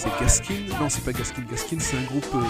[0.00, 1.42] c'est Gaskin Non, c'est pas Gaskin.
[1.50, 2.26] Gaskin, c'est un groupe.
[2.34, 2.40] euh,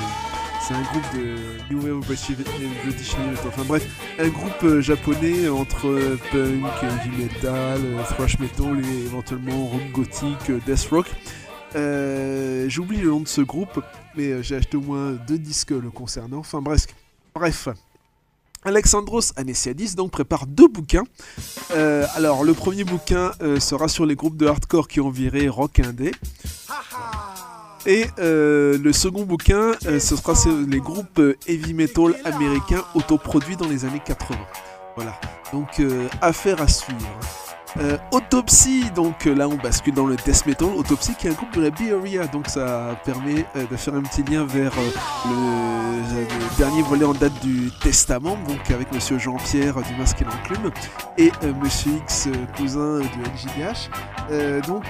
[0.61, 3.17] c'est un groupe de New Wave British.
[3.47, 3.85] Enfin bref,
[4.21, 9.91] un groupe euh, japonais entre euh, punk, heavy metal, euh, thrash metal et éventuellement rock
[9.93, 11.07] gothique, death rock.
[12.69, 13.83] J'oublie le nom de ce groupe,
[14.15, 16.39] mais j'ai acheté au moins deux disques le concernant.
[16.39, 16.87] Enfin bref,
[17.35, 17.69] bref.
[18.63, 21.05] Alexandros Anessiadis donc prépare deux bouquins.
[21.75, 25.49] Euh, alors le premier bouquin euh, sera sur les groupes de hardcore qui ont viré
[25.49, 26.13] rock indé.
[27.87, 33.69] Et euh, le second bouquin, ce sera sur les groupes heavy metal américains autoproduits dans
[33.69, 34.39] les années 80.
[34.97, 35.19] Voilà.
[35.53, 35.81] Donc
[36.21, 37.19] affaire à suivre.
[37.79, 40.69] Euh, Autopsy, donc euh, là on bascule dans le death metal.
[40.69, 44.03] Autopsy qui est un groupe de la Area, donc ça permet euh, de faire un
[44.03, 44.91] petit lien vers euh,
[45.31, 50.71] le, dernier volet en date du Testament, donc avec Monsieur Jean-Pierre du Masque et l'Enclume
[51.17, 51.31] et
[51.63, 54.67] Monsieur X, cousin de LJDH.
[54.67, 54.85] Donc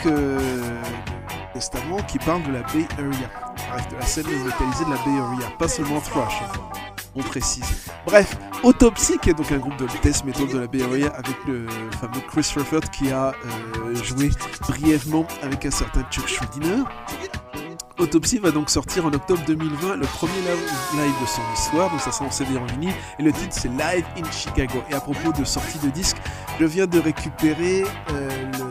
[2.08, 3.30] qui parle de la Bay Area,
[3.70, 6.42] bref de la scène métallisée de la Bay Area, pas seulement thrash.
[7.14, 7.90] on précise.
[8.06, 11.36] Bref, Autopsy, qui est donc un groupe de death metal de la Bay Area avec
[11.46, 11.66] le
[12.00, 14.30] fameux Chris Rufford qui a euh, joué
[14.68, 16.84] brièvement avec un certain Chuck Schuldiner.
[17.98, 22.00] Autopsy va donc sortir en octobre 2020 le premier live live de son histoire, donc
[22.00, 24.82] ça sera en CD en vinyle, et le titre c'est Live in Chicago.
[24.90, 26.16] Et à propos de sortie de disque,
[26.58, 28.69] je viens de récupérer euh, le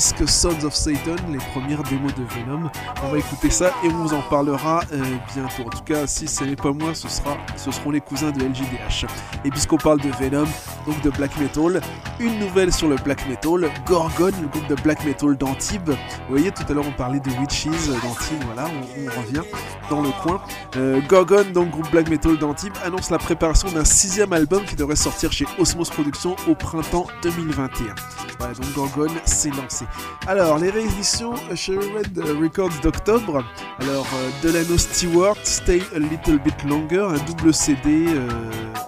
[0.00, 2.70] disque Sons of Satan, les premières démos de Venom.
[3.04, 5.02] On va écouter ça et on vous en parlera euh,
[5.34, 5.66] bientôt.
[5.66, 8.42] En tout cas, si ce n'est pas moi, ce, sera, ce seront les cousins de
[8.42, 9.04] LGDH.
[9.44, 10.46] Et puisqu'on parle de Venom,
[10.86, 11.82] donc de black metal,
[12.18, 15.90] une nouvelle sur le black metal, Gorgon, le groupe de black metal d'Antibes.
[15.90, 19.42] Vous voyez, tout à l'heure on parlait de Witches euh, d'Antibes, voilà, on, revient
[19.90, 20.40] dans le coin.
[20.76, 24.96] Euh, Gorgon, donc groupe black metal d'Antibes, annonce la préparation d'un sixième album qui devrait
[24.96, 27.94] sortir chez Osmos Productions au printemps 2021.
[28.38, 29.84] Voilà, donc Gorgon s'est lancé.
[30.26, 33.44] Alors, les rééditions chez Red Records d'octobre.
[33.80, 38.28] Alors, euh, Delano Stewart, Stay a Little Bit Longer, un double CD euh,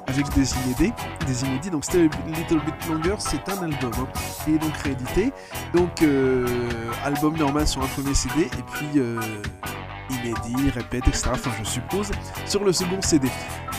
[0.06, 0.92] avec des inédits.
[1.26, 1.70] Des inédits.
[1.70, 4.06] Donc, Stay a Little Bit Longer, c'est un album hein,
[4.44, 5.32] qui est donc réédité.
[5.74, 6.46] Donc, euh,
[7.04, 9.02] album normal sur un premier CD et puis
[10.10, 11.30] inédit, répète, etc.
[11.32, 12.10] Enfin, je suppose,
[12.46, 13.28] sur le second CD.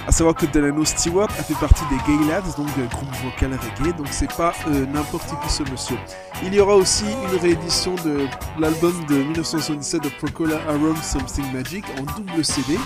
[0.05, 3.53] À savoir que Delano Stewart a fait partie des Gay Lads, donc euh, groupe vocal
[3.53, 5.97] reggae, donc c'est pas euh, n'importe qui ce monsieur.
[6.43, 8.27] Il y aura aussi une réédition de
[8.59, 12.77] l'album de 1977 de Procol Harum Something Magic en double CD.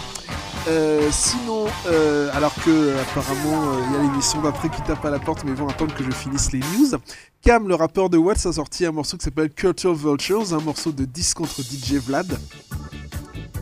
[0.67, 5.19] Euh, sinon, euh, alors que apparemment il y a l'émission d'après qui tape à la
[5.19, 6.97] porte, mais ils vont attendre que je finisse les news.
[7.41, 10.91] Cam, le rappeur de Watts, a sorti un morceau qui s'appelle Culture Vultures, un morceau
[10.91, 12.37] de 10 contre DJ Vlad.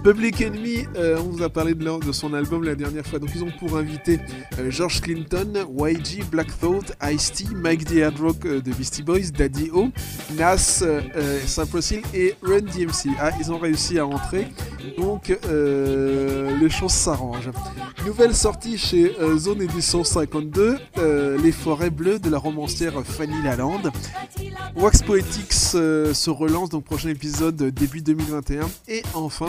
[0.05, 3.17] Public Enemy, euh, on vous a parlé de, son album la dernière fois.
[3.17, 4.19] Donc ils ont pour invité
[4.59, 9.31] euh, George Clinton, YG, Black Thought, Ice-T, Mike the Hard Rock euh, de Beastie Boys,
[9.35, 9.87] Daddy O,
[10.37, 10.83] Nas,
[11.47, 13.15] Cypress Hill et Run DMC.
[13.19, 14.45] Ah, ils ont réussi à rentrer.
[14.95, 17.49] Donc les choses s'arrangent.
[18.05, 23.91] Nouvelle sortie chez Zone Édition 52, euh, Les Forêts Bleues de la romancière Fanny Lalande.
[24.75, 28.69] Wax Poetics se relance, donc prochain épisode début 2021.
[28.87, 29.47] Et enfin,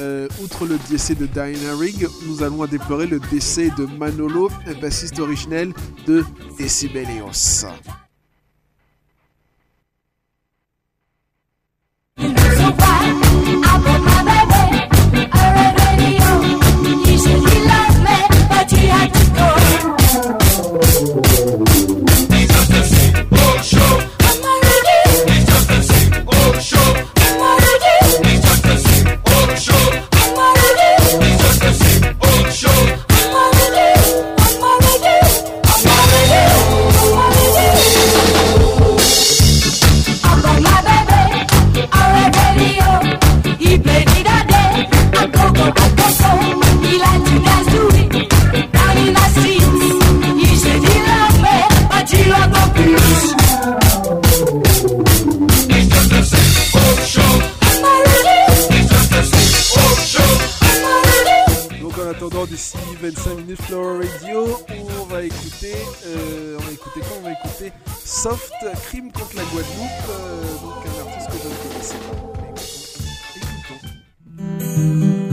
[0.00, 5.18] euh, outre le décès de Diana Rigg, nous allons déplorer le décès de Manolo, bassiste
[5.18, 5.72] originel
[6.06, 6.24] de
[6.58, 7.64] Decibelios.
[62.48, 64.58] D'ici 25 minutes Flower Radio,
[65.00, 65.74] on va écouter,
[66.04, 67.16] euh, on va écouter quoi?
[67.18, 67.72] On va écouter
[68.04, 68.52] Soft
[68.86, 72.34] Crime contre la Guadeloupe, euh, donc un artiste que je ne connaissais pas.
[74.76, 75.23] Mwen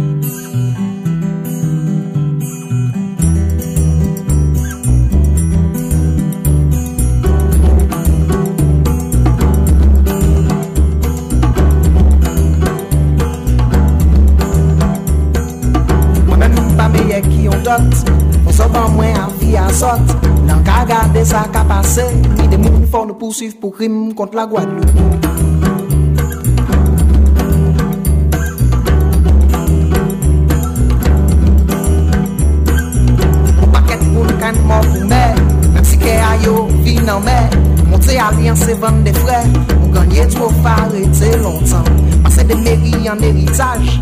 [17.64, 18.22] dot.
[18.44, 20.16] Fon so ban mwen an fi a sot
[20.48, 22.06] Nan ka gade sa ka pase
[22.38, 24.92] Ni de moun fon nou pousuiv pou krim kont la Guadeloupe.
[33.62, 35.24] Ou paket pou nou kan mou pou mè
[35.72, 37.40] Mèm si ke a yo vi nan mè
[37.92, 39.44] Monte alian se van de frè
[39.82, 42.01] Ou ganyen tro fare te lontan
[42.42, 44.00] Pase de meri an eritaj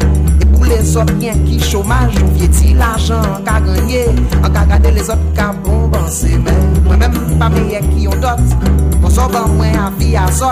[0.54, 4.06] Pour les autres rien qui chômage, on vieti l'argent qu'a gagné,
[4.44, 6.52] en qu'a gardé les autres qu'a bon pensé, mais
[6.86, 8.40] moi-même pas meilleur qui on dot,
[9.02, 10.46] pour sauver moins à vie sot,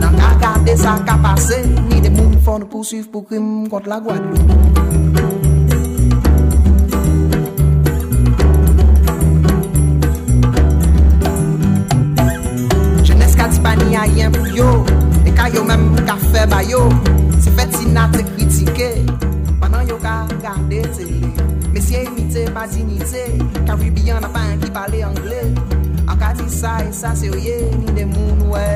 [0.00, 3.88] dans qu'a gardé ça qu'a passé, ni des moun font nous poursuivre pour crime contre
[3.88, 4.50] la Guadeloupe.
[13.04, 15.13] Jeunesse qu'a dit pas ni rien pour yo, et
[15.54, 16.90] yo menm ka fe bayo
[17.38, 19.06] Se feti na te kritike
[19.60, 21.30] Panan yo ka gade tele
[21.70, 25.42] Mesye imite pa zinite Karibyan apan ki pale angle.
[26.10, 28.68] An ka di sa e sa serye Ni de moun we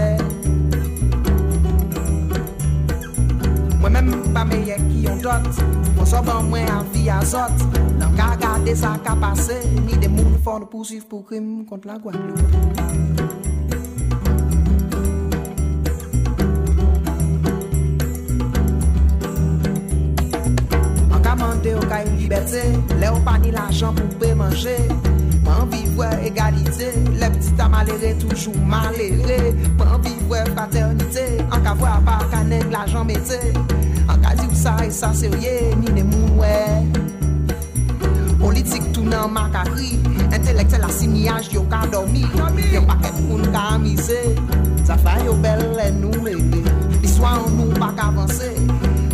[3.83, 5.51] Mwen menm pa meye ki yon dot
[5.99, 7.55] Mwen soban mwen avi azot
[7.99, 11.83] Nan ka gade sa ka pase Ni de moun fon pou suif pou krim kont
[11.91, 13.08] la Guadeloupe.
[21.89, 22.63] Ka yon liberté.
[23.01, 24.77] Le ou pa ni l'argent pou pe manje
[25.45, 26.93] Pan vivre égalité.
[27.21, 31.41] Le petit a maléré toujou maléré Pan vivre fraternité.
[31.51, 32.19] An ka vwa pa
[32.71, 33.41] l'argent mette
[34.09, 36.83] An ka di ou sa e sa serye Ni ne moun wè
[38.41, 42.25] Politik tou nan makakri Intelektuel asimiyaj yo ka dormi
[42.73, 44.21] Yon paket moun ka amise
[44.85, 46.13] Sa fay yo bel lè nou
[47.03, 48.13] L'histoire nou pa ka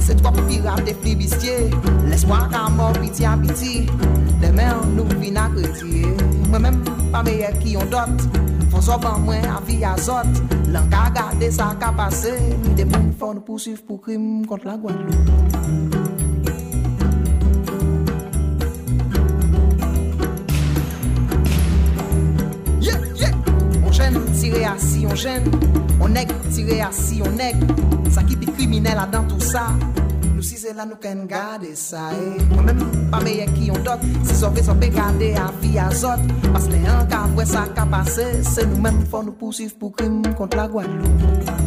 [0.06, 1.70] C'est toi pirate et flibistier
[2.06, 3.86] L'espoir qu'à mort pitié à pitié
[4.42, 5.48] Demain nous vin à
[6.50, 8.28] Moi-même pas meilleur qui on dot
[8.70, 10.12] Faut sauver moins à vie à zot.
[10.68, 12.32] L'en ka gade ça passé.
[12.64, 12.86] Ni des
[13.18, 15.14] font nous poursuivre pour crime contre la Guadeloupe.
[24.38, 25.50] Tiré à si on gêne.
[26.04, 26.14] On
[26.52, 27.66] tiré à si on nègre.
[28.10, 29.68] Ça qui est criminel là dans tout ça.
[30.34, 32.10] Nous si c'est là nous qu'en garder ça.
[32.12, 32.54] eh.
[32.54, 32.78] Moi-même
[33.10, 33.98] pas meilleur qui on dot.
[34.22, 36.08] Si fait ça peut garder à vie à zot.
[36.52, 38.42] Parce que les uns qui ça passé.
[38.42, 41.63] C'est nous-mêmes faut nous poursuivre pour crime contre la Guadeloupe.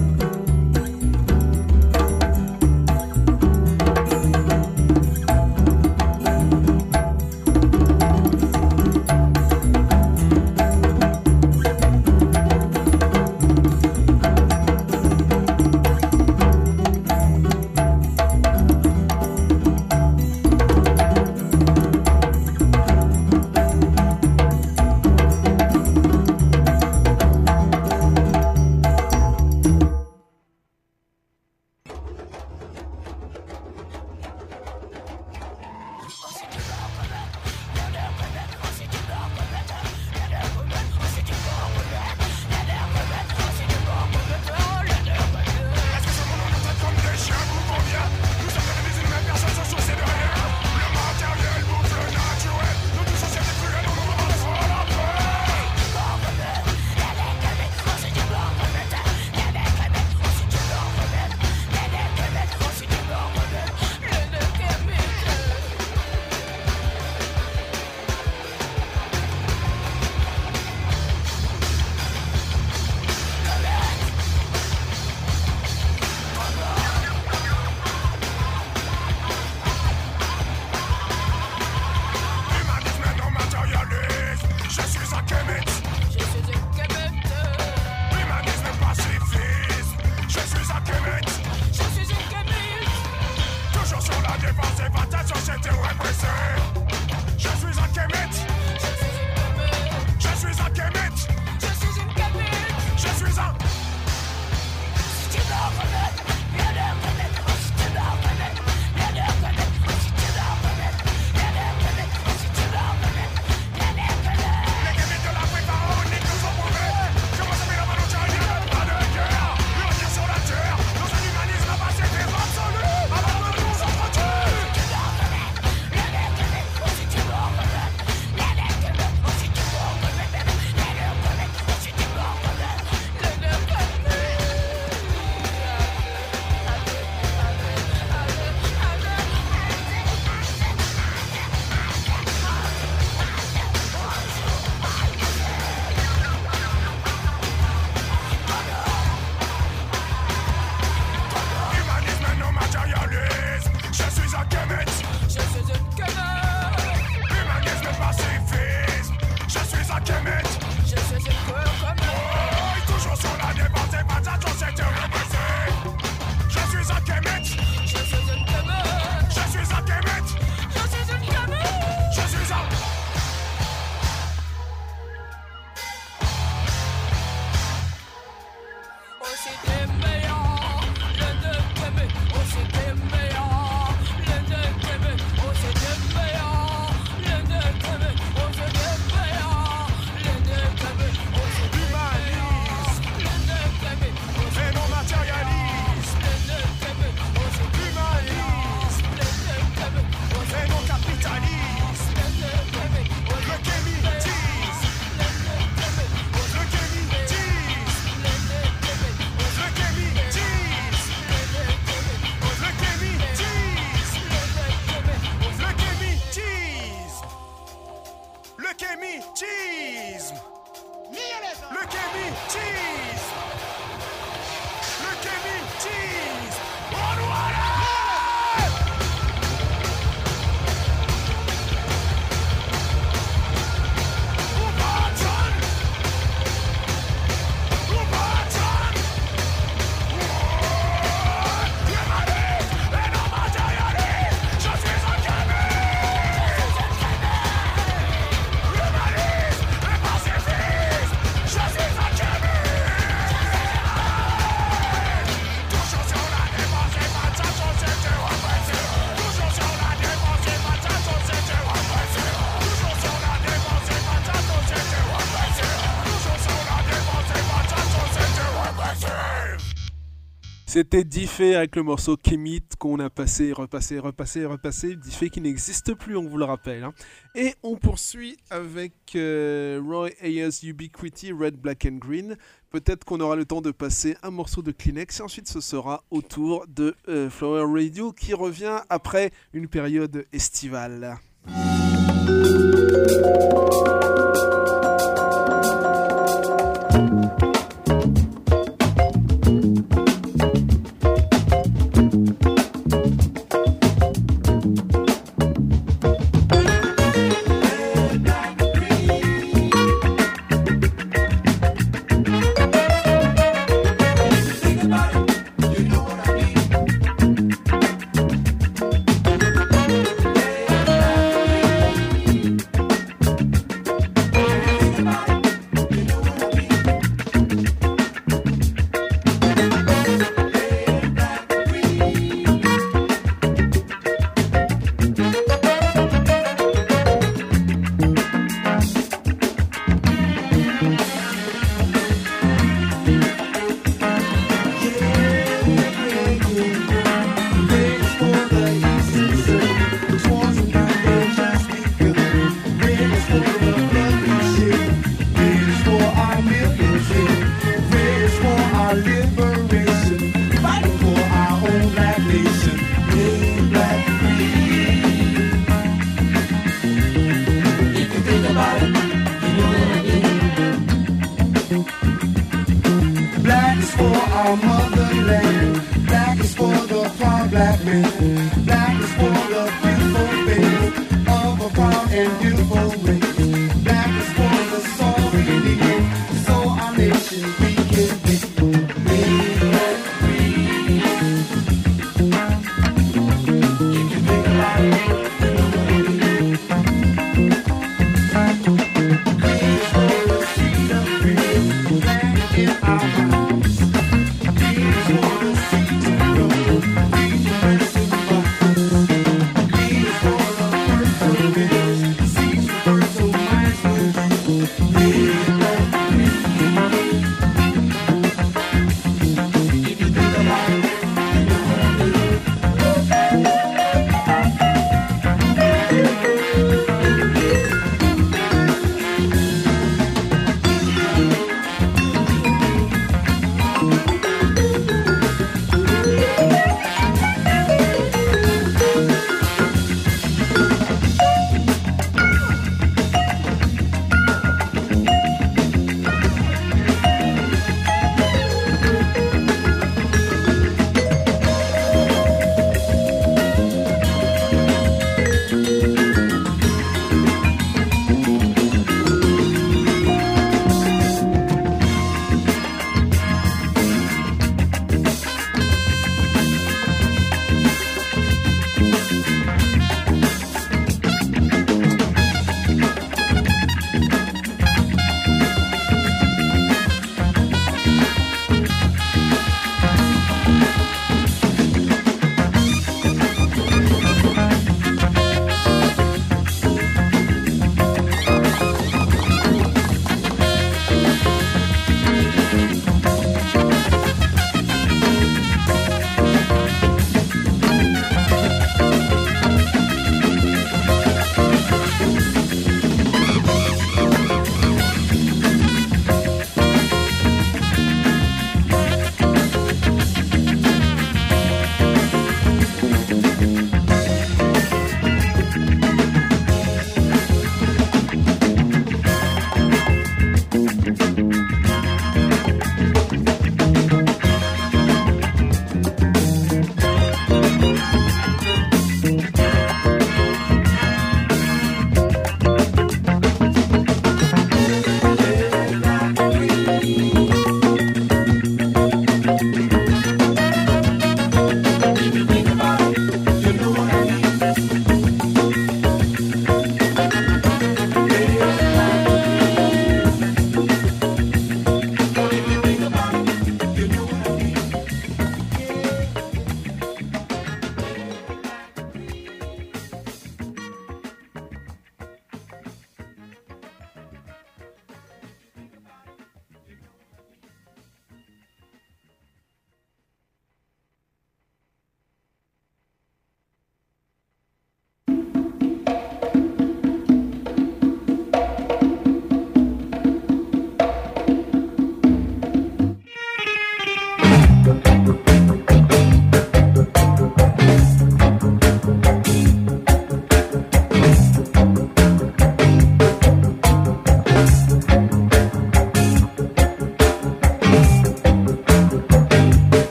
[270.77, 274.95] C'était Diffé avec le morceau Kemit qu'on a passé, repassé, repassé, repassé.
[274.95, 276.83] Diffé qui n'existe plus, on vous le rappelle.
[276.83, 276.93] Hein.
[277.33, 282.37] Et on poursuit avec euh, Roy Ayers Ubiquity, Red, Black and Green.
[282.69, 286.03] Peut-être qu'on aura le temps de passer un morceau de Kleenex et ensuite ce sera
[286.11, 291.17] au tour de euh, Flower Radio qui revient après une période estivale.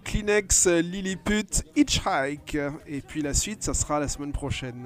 [0.00, 2.58] Kleenex Lilliput Hitchhike.
[2.86, 4.84] Et puis la suite, ça sera la semaine prochaine.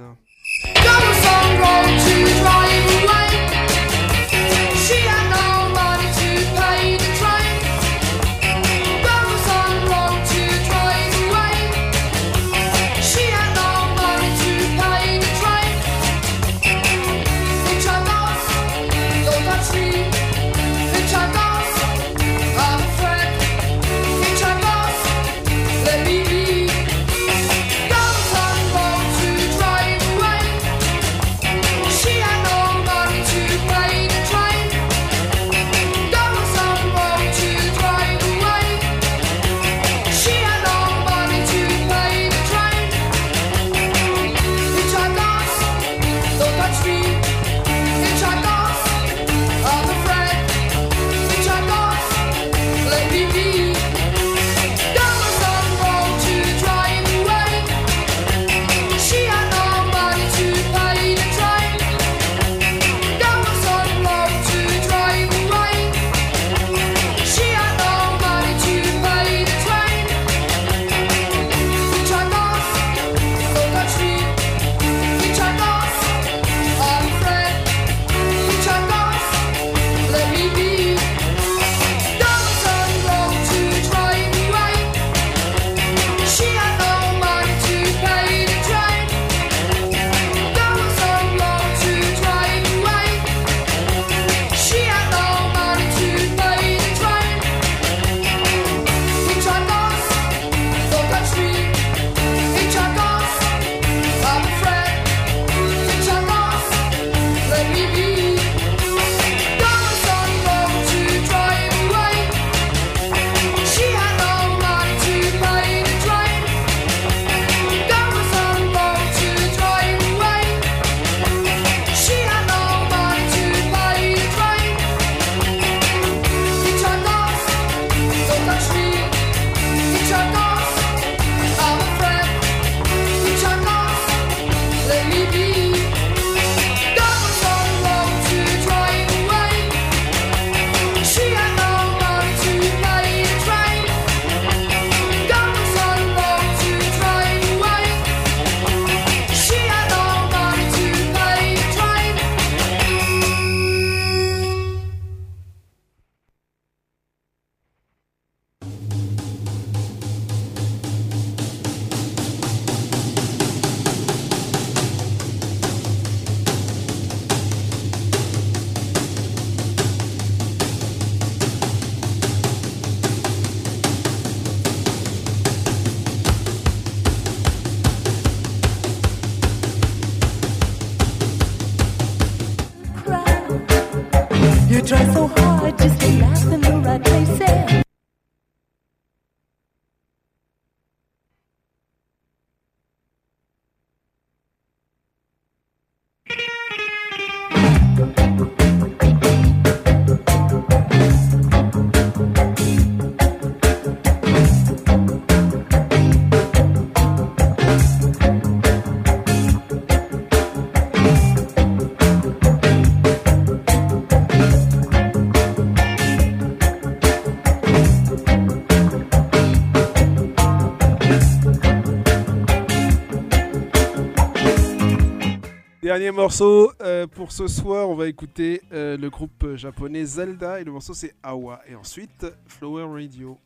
[225.90, 230.62] Dernier morceau euh, pour ce soir, on va écouter euh, le groupe japonais Zelda et
[230.62, 231.62] le morceau c'est Awa.
[231.68, 233.36] Et ensuite Flower Radio.